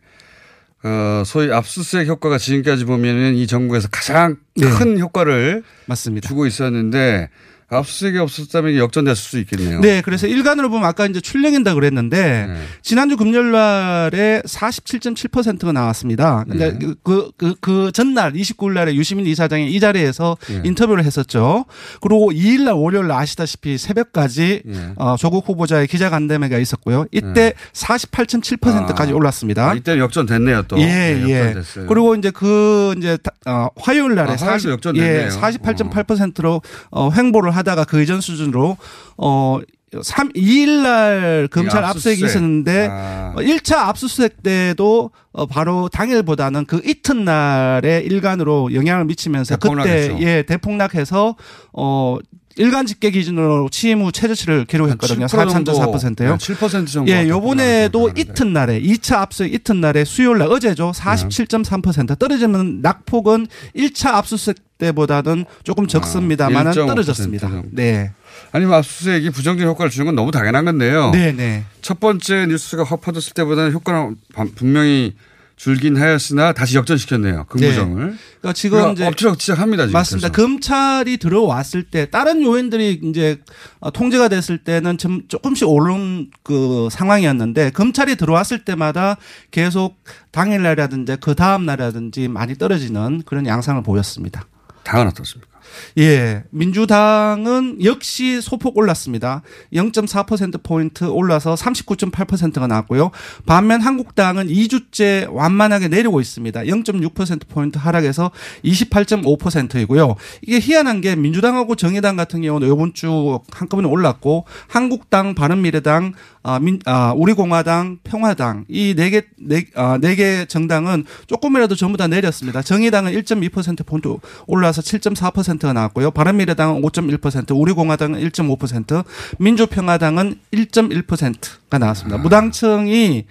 [0.84, 4.70] 어, 소위 압수수색 효과가 지금까지 보면은 이 정부에서 가장 네.
[4.70, 6.28] 큰 효과를 맞습니다.
[6.28, 7.30] 주고 있었는데
[7.72, 9.80] 압수수색이 없었다면 역전됐을 수 있겠네요.
[9.82, 12.56] 네, 그래서 일간으로 보면 아까 이제 출렁인다 그랬는데 네.
[12.82, 16.46] 지난주 금요일 날에 47.7%가 나왔습니다.
[16.50, 16.94] 근데 네.
[17.04, 20.62] 그, 그, 그 전날 29일 날에 유시민 이사장이 이 자리에서 네.
[20.66, 21.66] 인터뷰를 했었죠.
[22.02, 24.90] 그리고 2일 날 월요일 날 아시다시피 새벽까지 네.
[24.96, 27.06] 어, 조국 후보자의 기자 간담회가 있었고요.
[27.12, 29.16] 이때 48.7%까지 아.
[29.16, 29.70] 올랐습니다.
[29.70, 30.80] 아, 이때 역전됐네요 또.
[30.80, 31.56] 예, 네, 예.
[31.88, 35.22] 그리고 이제 그 이제 다- 어, 화요일 날에 아, 화요일도 역전됐네요.
[35.26, 36.62] 예, 48.8%로
[36.92, 38.78] 어, 횡보를 하다가 그 이전 수준으로
[39.18, 39.60] 어
[40.02, 42.30] 3, 2일 날 검찰 이 압수수색이 압수수색.
[42.30, 43.34] 있었는데 아.
[43.36, 49.58] 어, 1차 압수수색 때도 어, 바로 당일보다는 그 이튿날에 일간으로 영향을 미치면서.
[49.58, 51.36] 그때 예, 대폭락해서
[51.74, 52.18] 어
[52.60, 55.28] 일간 집계 기준으로 취임 후 최저치를 기록했거든요.
[55.28, 56.38] 4.4%요.
[56.38, 57.10] 7% 정도.
[57.12, 60.92] 예, 요번에도 이튿날에 2차 압수수색 이튿날에 수요일 날 어제죠.
[60.94, 63.48] 47.3% 떨어지면 낙폭은
[63.78, 67.50] 1차 압수수색 때보다는 조금 적습니다만은 1.5% 떨어졌습니다.
[67.72, 68.12] 네.
[68.52, 71.12] 아니면 압수수색이 부정적 효과를 주는 건 너무 당연한 건데요.
[71.12, 71.64] 네, 네.
[71.82, 75.14] 첫 번째 뉴스가 확 퍼졌을 때보다는 효과는 반- 분명히
[75.60, 77.44] 줄긴 하였으나 다시 역전시켰네요.
[77.50, 78.18] 긍부정을.
[78.40, 79.88] 그러니까 지금 그러니까 이제 엎치락치락합니다.
[79.88, 80.30] 지금 맞습니다.
[80.30, 80.48] 그래서.
[80.48, 83.42] 검찰이 들어왔을 때 다른 요인들이 이제
[83.82, 89.18] 어, 통제가 됐을 때는 좀 조금씩 오른 그 상황이었는데 검찰이 들어왔을 때마다
[89.52, 90.02] 계속
[90.32, 94.46] 당일날이라든지 그 다음 날이라든지 많이 떨어지는 그런 양상을 보였습니다.
[94.84, 95.49] 당은 어떻습니까?
[95.98, 96.44] 예.
[96.52, 99.42] 민주당은 역시 소폭 올랐습니다.
[99.74, 103.12] 0.4%포인트 올라서 39.8%가 나왔고요.
[103.46, 106.62] 반면 한국당은 2주째 완만하게 내리고 있습니다.
[106.62, 108.32] 0.6%포인트 하락해서
[108.64, 110.16] 28.5%이고요.
[110.42, 116.80] 이게 희한한 게 민주당하고 정의당 같은 경우는 이번 주 한꺼번에 올랐고 한국당, 바른미래당, 아, 민,
[116.86, 122.62] 아, 우리공화당, 평화당 이 네 개, 네, 아, 네 개 정당은 조금이라도 전부 다 내렸습니다.
[122.62, 124.16] 정의당은 1.2%포인트
[124.48, 126.12] 올라서 7.4%가 나왔고요.
[126.12, 129.04] 바른미래당은 5.1%, 우리공화당은 1.5%,
[129.40, 132.18] 민주평화당은 1.1%가 나왔습니다.
[132.18, 133.26] 무당층이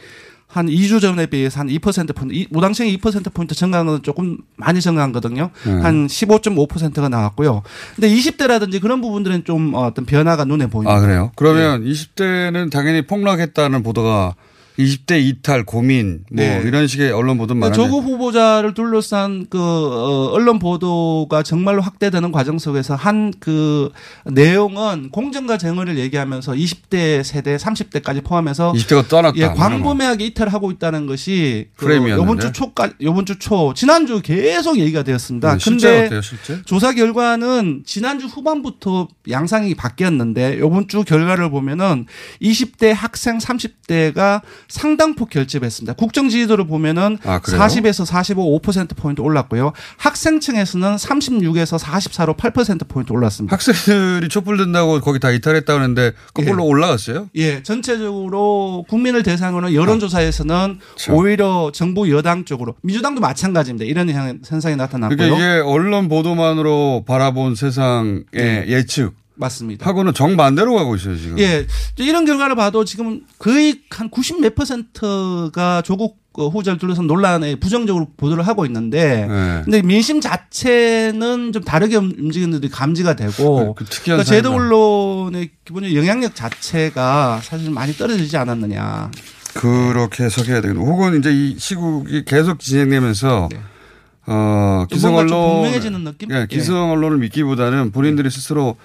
[0.46, 5.50] 한 2주 전에 비해서 한 2%포인트, 이- 무당층이 2%포인트 증가한 건 조금 많이 증가한 거든요.
[5.66, 5.72] 네.
[5.80, 7.62] 한 15.5%가 나왔고요.
[7.94, 10.94] 근데 20대라든지 그런 부분들은 좀 어떤 변화가 눈에 보입니다.
[10.96, 11.32] 아, 그래요?
[11.36, 11.90] 그러면 네.
[11.90, 14.34] 20대는 당연히 폭락했다는 보도가
[14.78, 16.62] 20대 이탈, 고민, 뭐 네.
[16.64, 17.96] 이런 식의 언론 보도는 그러니까 많은데.
[17.96, 23.90] 조국 후보자를 둘러싼 그 어, 언론 보도가 정말로 확대되는 과정 속에서 한 그
[24.24, 29.36] 내용은 공정과 정의를 얘기하면서 20대 세대, 30대까지 포함해서 20대가 떠났다.
[29.38, 31.88] 예, 광범위하게 이탈하고 있다는 것이 그.
[32.10, 35.56] 요번 주 초까 요번 주 초 지난주 계속 얘기가 되었습니다.
[35.56, 36.62] 네, 근데 어때요, 실제?
[36.64, 42.06] 조사 결과는 지난주 후반부터 양상이 바뀌었는데 요번 주 결과를 보면은
[42.42, 45.94] 20대 학생 30대가 상당폭 결집했습니다.
[45.94, 47.60] 국정 지지도를 보면은 아, 그래요?
[47.60, 49.72] 40에서 45, 5% 포인트 올랐고요.
[49.96, 53.54] 학생층에서는 36에서 44로 8% 포인트 올랐습니다.
[53.54, 57.28] 학생들이 촛불 든다고 거기 다 이탈했다는데 거꾸로 올라갔어요?
[57.36, 61.14] 예, 전체적으로 국민을 대상으로 여론조사에서는 그렇죠.
[61.14, 63.84] 오히려 정부 여당 쪽으로 민주당도 마찬가지입니다.
[63.86, 65.16] 이런 현- 현상이 나타났고요.
[65.16, 68.24] 그러니까 이게 언론 보도만으로 바라본 세상의
[68.68, 69.14] 예측.
[69.38, 69.86] 맞습니다.
[69.86, 71.38] 하고는 정반대로 가고 있어요, 지금.
[71.38, 71.66] 예,
[71.96, 78.08] 이런 결과를 봐도 지금 거의 한 90 몇 퍼센트가 조국 그 후보자를 둘러싼 논란에 부정적으로
[78.16, 79.62] 보도를 하고 있는데, 네.
[79.64, 84.52] 근데 민심 자체는 좀 다르게 움직이는 듯이 감지가 되고, 그 특이한 그러니까 제도.
[84.52, 89.10] 언론의 기본적인 영향력 자체가 사실 많이 떨어지지 않았느냐.
[89.54, 90.80] 그렇게 해석해야 되겠네.
[90.80, 93.48] 혹은 이제 이 시국이 계속 진행되면서
[94.26, 96.30] 어, 좀 기성 언론 분명해지는 느낌?
[96.30, 98.76] 예, 기성 언론을 믿기보다는 본인들이 스스로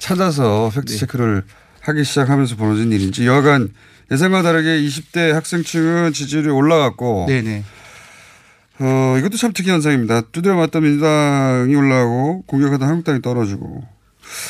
[0.00, 1.44] 찾아서 팩트 체크를
[1.82, 3.72] 하기 시작하면서 벌어진 일인지 여하간
[4.10, 7.62] 예상과 다르게 20대 학생층은 지지율이 올라갔고 네네.
[8.80, 10.22] 어, 이것도 참 특이한 현상입니다.
[10.32, 13.84] 두드려 맞던 민주당이 올라가고 공격하던 한국당이 떨어지고.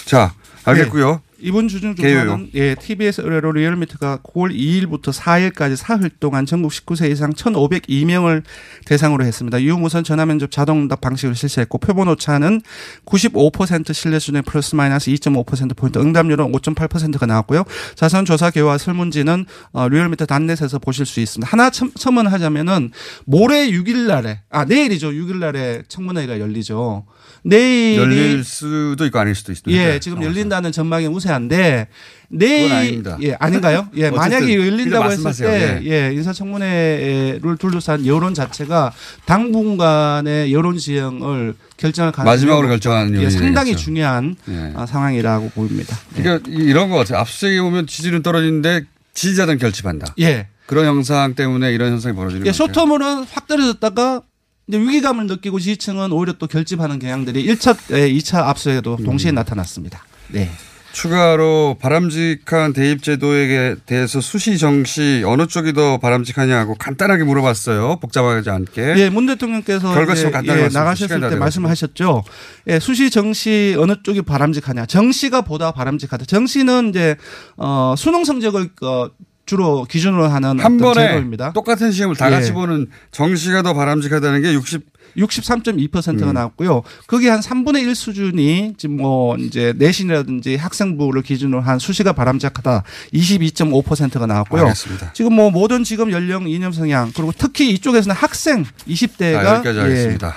[0.06, 0.32] 자,
[0.64, 1.10] 알겠고요.
[1.10, 1.29] 네.
[1.42, 1.94] 이번 주중.
[1.94, 8.42] 조사는 예, TBS 의뢰로 리얼미터가 9월 2일부터 4일까지 사흘 동안 전국 19세 이상 1,502명을
[8.84, 9.60] 대상으로 했습니다.
[9.62, 12.60] 유무선 전화 면접 자동 응답 방식을 실시했고 표본 오차는
[13.06, 17.64] 95% 신뢰 수준의 플러스 마이너스 2.5% 포인트, 응답률은 5.8%가 나왔고요.
[17.94, 21.50] 자세한 조사 결과 설문지는 어, 리얼미터 닷넷에서 보실 수 있습니다.
[21.50, 22.90] 하나 첨, 첨언하자면은
[23.24, 25.10] 모레 6일 날에 아 내일이죠.
[25.10, 27.06] 6일 날에 청문회가 열리죠.
[27.42, 29.82] 내일이 열릴 수도 있고 아닐 수도 있습니다.
[29.82, 31.88] 예, 지금 열린다는 전망이 우세한데
[32.28, 33.18] 내일 그건 아닙니다.
[33.22, 33.88] 예, 아닌가요?
[33.96, 35.32] 예, 만약에 열린다고 했을.
[35.46, 38.92] 때 예, 인사청문회를 둘러싼 여론 자체가
[39.26, 43.84] 당분간의 여론 지형을 결정할 가능성이 마지막으로 결정하는 예, 상당히 되겠죠.
[43.84, 44.72] 중요한 예.
[44.76, 45.96] 아, 상황이라고 보입니다.
[46.14, 47.18] 그러니까 이- 이런 것 같아요.
[47.20, 48.82] 압수수색에 오면 지지율은 떨어지는데
[49.14, 50.14] 지지자들은 결집한다.
[50.20, 50.48] 예.
[50.66, 52.66] 그런 현상 때문에 이런 현상이 벌어지는 예, 거죠.
[52.66, 54.22] 쇼텀으로는 확 떨어졌다가
[54.70, 59.04] 이제 위기감을 느끼고 지지층은 오히려 또 결집하는 경향들이 1차, 2차 압수에도 음.
[59.04, 60.04] 동시에 나타났습니다.
[60.28, 60.48] 네.
[60.92, 68.00] 추가로 바람직한 대입 제도에 대해서 수시 정시 어느 쪽이 더 바람직하냐고 간단하게 물어봤어요.
[68.00, 68.94] 복잡하지 않게.
[68.96, 71.36] 예, 문 대통령께서 결과 간단히 예, 나가셨을 때.
[71.36, 72.24] 말씀하셨죠.
[72.68, 74.86] 예, 수시 정시 어느 쪽이 바람직하냐.
[74.86, 76.24] 정시가 보다 바람직하다.
[76.24, 77.16] 정시는 이제
[77.56, 79.10] 어 수능 성적을 어,
[79.50, 81.52] 주로 기준으로 하는 한 번에 제도입니다.
[81.52, 82.52] 똑같은 시험을 다 같이 예.
[82.52, 85.00] 보는 정시가 더 바람직하다는 게 60.
[85.16, 86.34] 63.2%가 음.
[86.34, 86.84] 나왔고요.
[87.08, 94.26] 그게 한 3분의 1 수준이 지금 뭐 이제 내신이라든지 학생부를 기준으로 한 수시가 바람직하다 22.5%가
[94.26, 94.62] 나왔고요.
[94.62, 95.12] 알겠습니다.
[95.14, 100.36] 지금 뭐 모든 직업 연령 이념 성향 그리고 특히 이쪽에서는 학생 20대가 아, 여기까지 하겠습니다.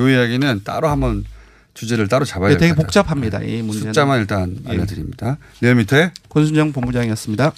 [0.00, 1.24] 이 이야기는 따로 한번
[1.74, 3.04] 주제를 따로 잡아야 예, 될 되게 것 같아요.
[3.04, 3.40] 복잡합니다.
[3.42, 3.92] 이 문제는.
[3.92, 4.70] 숫자만 일단 예.
[4.70, 5.38] 알려드립니다.
[5.60, 7.52] 내 밑에 권순정 본부장이었습니다.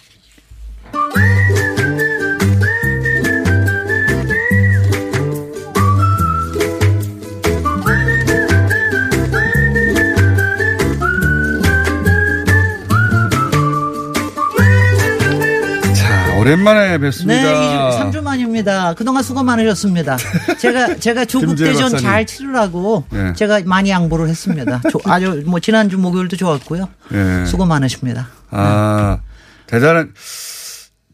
[15.94, 17.42] 자 오랜만에 뵙습니다.
[17.42, 18.94] 네, 3주 만입니다.
[18.94, 20.16] 그동안 수고 많으셨습니다.
[20.58, 21.96] 제가 제가 조국 대전.
[21.96, 23.32] 잘 치르라고 네.
[23.34, 24.80] 제가 많이 양보를 했습니다.
[24.90, 26.88] 조- 아주 뭐 지난주 목요일도 좋았고요.
[27.12, 27.44] 예.
[27.46, 28.28] 수고 많으십니다.
[28.50, 29.18] 아
[29.66, 30.12] 대단한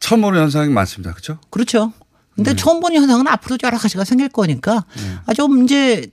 [0.00, 1.12] 처음 보는 현상이 많습니다.
[1.12, 1.38] 그렇죠?
[1.50, 1.92] 그렇죠.
[2.34, 2.44] 네.
[2.44, 4.84] 근데 처음 보는 현상은 앞으로도 여러 가지가 생길 거니까
[5.26, 6.10] 아, 좀 이제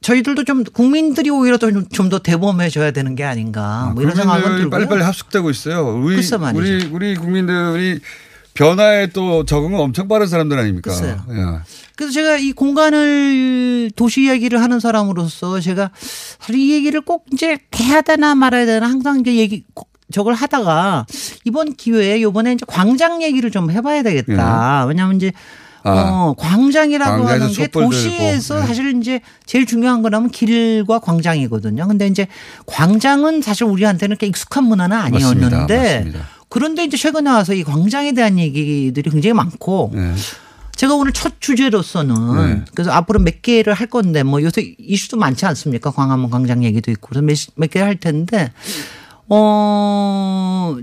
[0.00, 4.70] 저희들도 좀 국민들이 오히려 좀더 대범해져야 되는 게 아닌가 뭐 이런 생각은 들고요.
[4.70, 5.96] 빨리빨리 합숙되고 있어요.
[5.96, 6.16] 우리.
[6.54, 8.00] 우리 우리 국민들이
[8.54, 10.90] 변화에 또 적응은 엄청 빠른 사람들 아닙니까?
[11.30, 11.60] 예.
[11.94, 15.90] 그래서 제가 이 공간을 도시 이야기를 하는 사람으로서 제가
[16.40, 19.64] 사실 이 얘기를 꼭 이제 해야 되나 말아야 되나 항상 이제 얘기
[20.10, 21.06] 저걸 하다가
[21.44, 24.84] 이번 기회에 이번에 이제 광장 얘기를 좀 해봐야 되겠다.
[24.86, 25.32] 왜냐하면 이제
[25.82, 25.90] 아.
[25.90, 27.66] 어, 광장이라고 하는 게.
[27.68, 28.66] 도시에서 네.
[28.66, 31.88] 사실 이제 제일 중요한 거라면 길과 광장이거든요.
[31.88, 32.26] 근데 이제
[32.66, 35.74] 광장은 사실 우리한테는 꽤 익숙한 문화는 아니었는데 맞습니다.
[35.84, 36.28] 맞습니다.
[36.48, 40.12] 그런데 이제 최근에 와서 이 광장에 대한 얘기들이 굉장히 많고 네.
[40.76, 42.64] 제가 오늘 첫 주제로서는 네.
[42.74, 45.90] 그래서 앞으로 몇 개를 할 건데 뭐 요새 이슈도 많지 않습니까?
[45.90, 48.52] 광화문 광장 얘기도 있고 그래서 몇개할 텐데
[49.30, 50.76] 어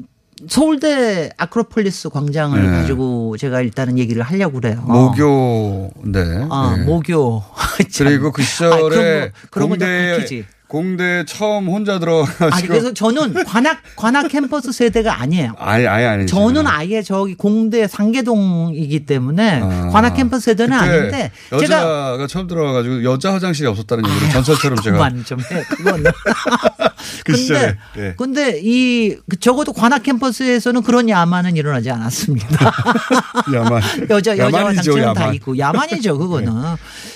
[0.48, 2.68] 서울대 아크로폴리스 광장을 네.
[2.70, 4.82] 가지고 제가 일단은 얘기를 하려고 그래요.
[4.82, 6.48] 모교인데.
[6.50, 6.84] 아, 예.
[6.84, 7.43] 모교.
[7.98, 10.45] 그리고 그 아, 시절에 그런 거- 그런 공대.
[10.68, 15.53] 공대 처음 혼자 들어가지고 아니 그래서 저는 관악 관악 캠퍼스 세대가 아니에요.
[15.57, 16.36] 아예 아예 아니죠.
[16.36, 19.89] 저는 아예 저기 공대 상계동이기 때문에 아.
[19.91, 25.24] 관악 캠퍼스 세대는 아닌데 제가 여자가 처음 들어가가지고 여자 화장실이 없었다는 얘기를 전설처럼 제가 그만
[25.24, 25.63] 좀 해.
[25.70, 26.03] 그건.
[27.24, 28.13] 그 근데 예.
[28.18, 32.72] 근데 이 적어도 관악 캠퍼스에서는 그런 야만은 일어나지 않았습니다.
[33.53, 35.36] 야만 여자 여자 화장실은 다 야만.
[35.36, 36.51] 있고 야만이죠 그거는.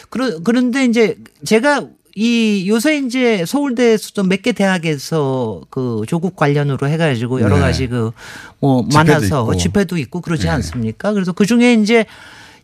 [0.09, 1.85] 그러, 그런데 이제 제가
[2.15, 7.61] 이 요새 이제 서울대에서도 몇 개 대학에서 그 조국 관련으로 해가지고 여러 네.
[7.61, 8.11] 가지 그
[8.59, 9.55] 뭐 만나서 있고.
[9.57, 10.49] 집회도 있고 그러지 네.
[10.49, 11.13] 않습니까?
[11.13, 12.05] 그래서 그 중에 이제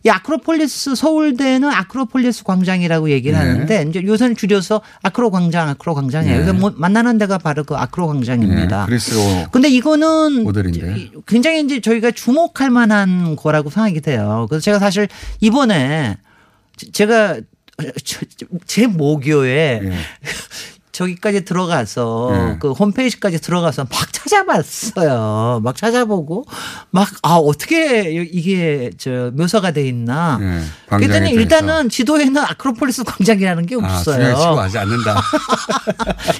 [0.04, 3.44] 이 아크로폴리스 서울대는 아크로폴리스 광장이라고 얘기를 네.
[3.44, 6.36] 하는데 이제 요새는 줄여서 아크로 광장, 아크로 광장이에요.
[6.38, 6.44] 네.
[6.44, 8.82] 그래서 뭐 만나는 데가 바로 그 아크로 광장입니다.
[8.82, 11.10] 예, 그리스어 근데 이거는 모델인데.
[11.26, 14.46] 굉장히 이제 저희가 주목할 만한 거라고 생각이 돼요.
[14.48, 15.08] 그래서 제가 사실
[15.40, 16.16] 이번에
[16.92, 17.40] 제가 저-
[18.66, 19.92] 제 모교에 예.
[20.98, 22.56] 저기까지 들어가서 네.
[22.58, 25.60] 그 홈페이지까지 들어가서 막 찾아봤어요.
[25.62, 26.44] 막 찾아보고
[26.90, 30.38] 막 아 어떻게 이게 저 묘사가 돼 있나.
[30.40, 30.60] 예,
[30.96, 34.36] 그랬더니 일단은 지도에는 아크로폴리스 광장이라는 게 아, 없어요.
[34.36, 35.22] 치고 하지 않는다.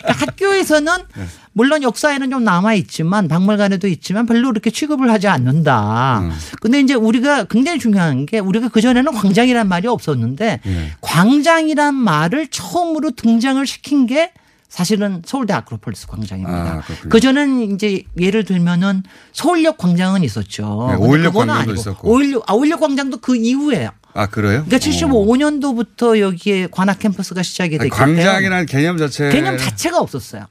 [0.03, 1.25] 그러니까 학교에서는 네.
[1.53, 6.21] 물론 역사에는 좀 남아 있지만 박물관에도 있지만 별로 그렇게 취급을 하지 않는다.
[6.21, 6.33] 음.
[6.61, 10.93] 근데 이제 우리가 굉장히 중요한 게 우리가 그 전에는 광장이란 말이 없었는데 예.
[11.01, 14.33] 광장이란 말을 처음으로 등장을 시킨 게
[14.69, 16.53] 사실은 서울대 아크로폴리스 광장입니다.
[16.53, 17.09] 아, 그렇군요.
[17.09, 19.03] 그 전엔 이제 예를 들면은
[19.33, 20.89] 서울역 광장은 있었죠.
[20.91, 22.09] 네, 근데 5.16 그거는 광장도 아니고 있었고.
[22.19, 23.91] 5.16, 아, 5.16 광장도 그 이후에요.
[24.15, 24.65] 아 그래요?
[24.67, 30.47] 그러니까 75년도부터 여기에 관악 캠퍼스가 시작이 됐기 때문에 광장이라는 개념 자체 개념 자체가 없었어요.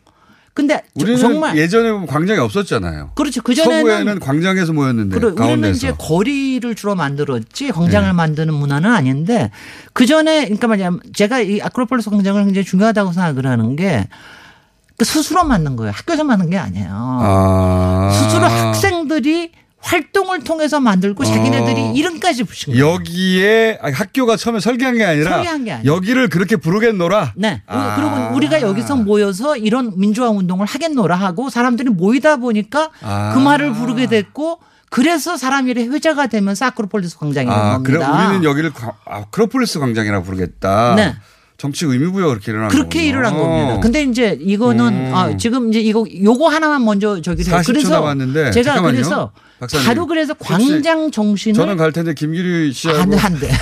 [0.57, 3.11] 근데 저- 우리는 정말 예전에 보면 광장이 없었잖아요.
[3.13, 3.43] 그렇죠.
[3.43, 5.69] 그전에는 서구에는 광장에서 모였는데 그래, 우리는.
[5.69, 8.11] 이제 거리를 주로 만들었지 광장을 네.
[8.13, 9.51] 만드는 문화는 아닌데
[9.93, 15.75] 그 전에 그러니까 말이야 제가 이 아크로폴리스 광장을 굉장히 중요하다고 생각을 하는 게그 스스로 만든
[15.75, 15.91] 거예요.
[15.95, 16.89] 학교에서 만든 게 아니에요.
[16.91, 18.09] 아.
[18.11, 21.93] 스스로 학생들이 활동을 통해서 만들고 자기네들이 어.
[21.95, 22.93] 이름까지 붙인 거예요.
[22.93, 25.93] 여기에 아니, 학교가 처음에 설계한 게 아니라 설계한 게 아니에요.
[25.95, 27.33] 여기를 그렇게 부르겠노라.
[27.35, 27.61] 네.
[27.67, 27.95] 아.
[27.95, 33.31] 그리고 우리가 여기서 모여서 이런 민주화 운동을 하겠노라 하고 사람들이 모이다 보니까 아.
[33.33, 34.59] 그 말을 부르게 됐고
[34.89, 38.25] 그래서 사람들이 회자가 되면서 아크로폴리스 광장이 된 아, 겁니다.
[38.27, 40.95] 우리는 여기를 과- 아크로폴리스 광장이라고 부르겠다.
[40.95, 41.15] 네.
[41.57, 43.09] 정치 의미 부여가 그렇게 일어난 그렇게 거군요.
[43.09, 43.79] 일어난 겁니다.
[43.81, 45.11] 근데 이제 이거는 음.
[45.15, 47.61] 아, 지금 이제 이거 요거 하나만 먼저 저기를 해요.
[47.61, 48.93] 40초 그래서 남았는데 제가 잠깐만요.
[48.93, 49.87] 그래서 박사님.
[49.87, 53.49] 바로 그래서 광장 정신을 저는 갈 텐데 김규리 씨하고 안, 안 돼.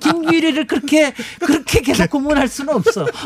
[0.00, 3.06] 김규리를 그렇게 그렇게 계속 고문할 수는 없어.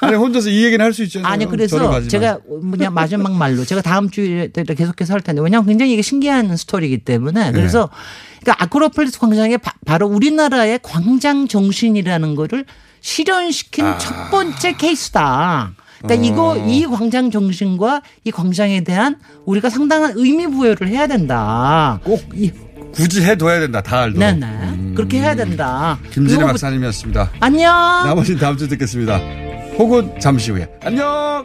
[0.00, 1.32] 아니 혼자서 이 얘기는 할 수 있잖아요.
[1.32, 2.06] 아니 그래서.
[2.08, 6.98] 제가 뭐냐 마지막 말로 제가 다음 주에 계속해서 할 텐데 왜냐하면 굉장히 이게 신기한 스토리이기
[6.98, 7.52] 때문에 네.
[7.52, 7.90] 그래서
[8.40, 12.64] 그러니까 아크로폴리스 광장에 바, 로 우리나라의 광장 정신이라는 거를
[13.00, 13.98] 실현시킨 아.
[13.98, 15.72] 첫 번째 케이스다.
[15.98, 16.56] 그러니까 이거 어.
[16.68, 22.00] 이 광장 정신과 이 광장에 대한 우리가 상당한 의미 부여를 해야 된다.
[22.04, 22.22] 꼭
[22.94, 23.80] 굳이 해둬야 된다.
[23.80, 24.18] 다 알도.
[24.18, 24.94] 네네.
[24.94, 25.98] 그렇게 해야 된다.
[26.10, 27.30] 이거부터- 박사님이었습니다.
[27.40, 27.72] 안녕.
[28.06, 29.18] 나머지는 다음 주에 듣겠습니다.
[29.78, 30.68] 혹은 잠시 후에.
[30.84, 31.44] 안녕!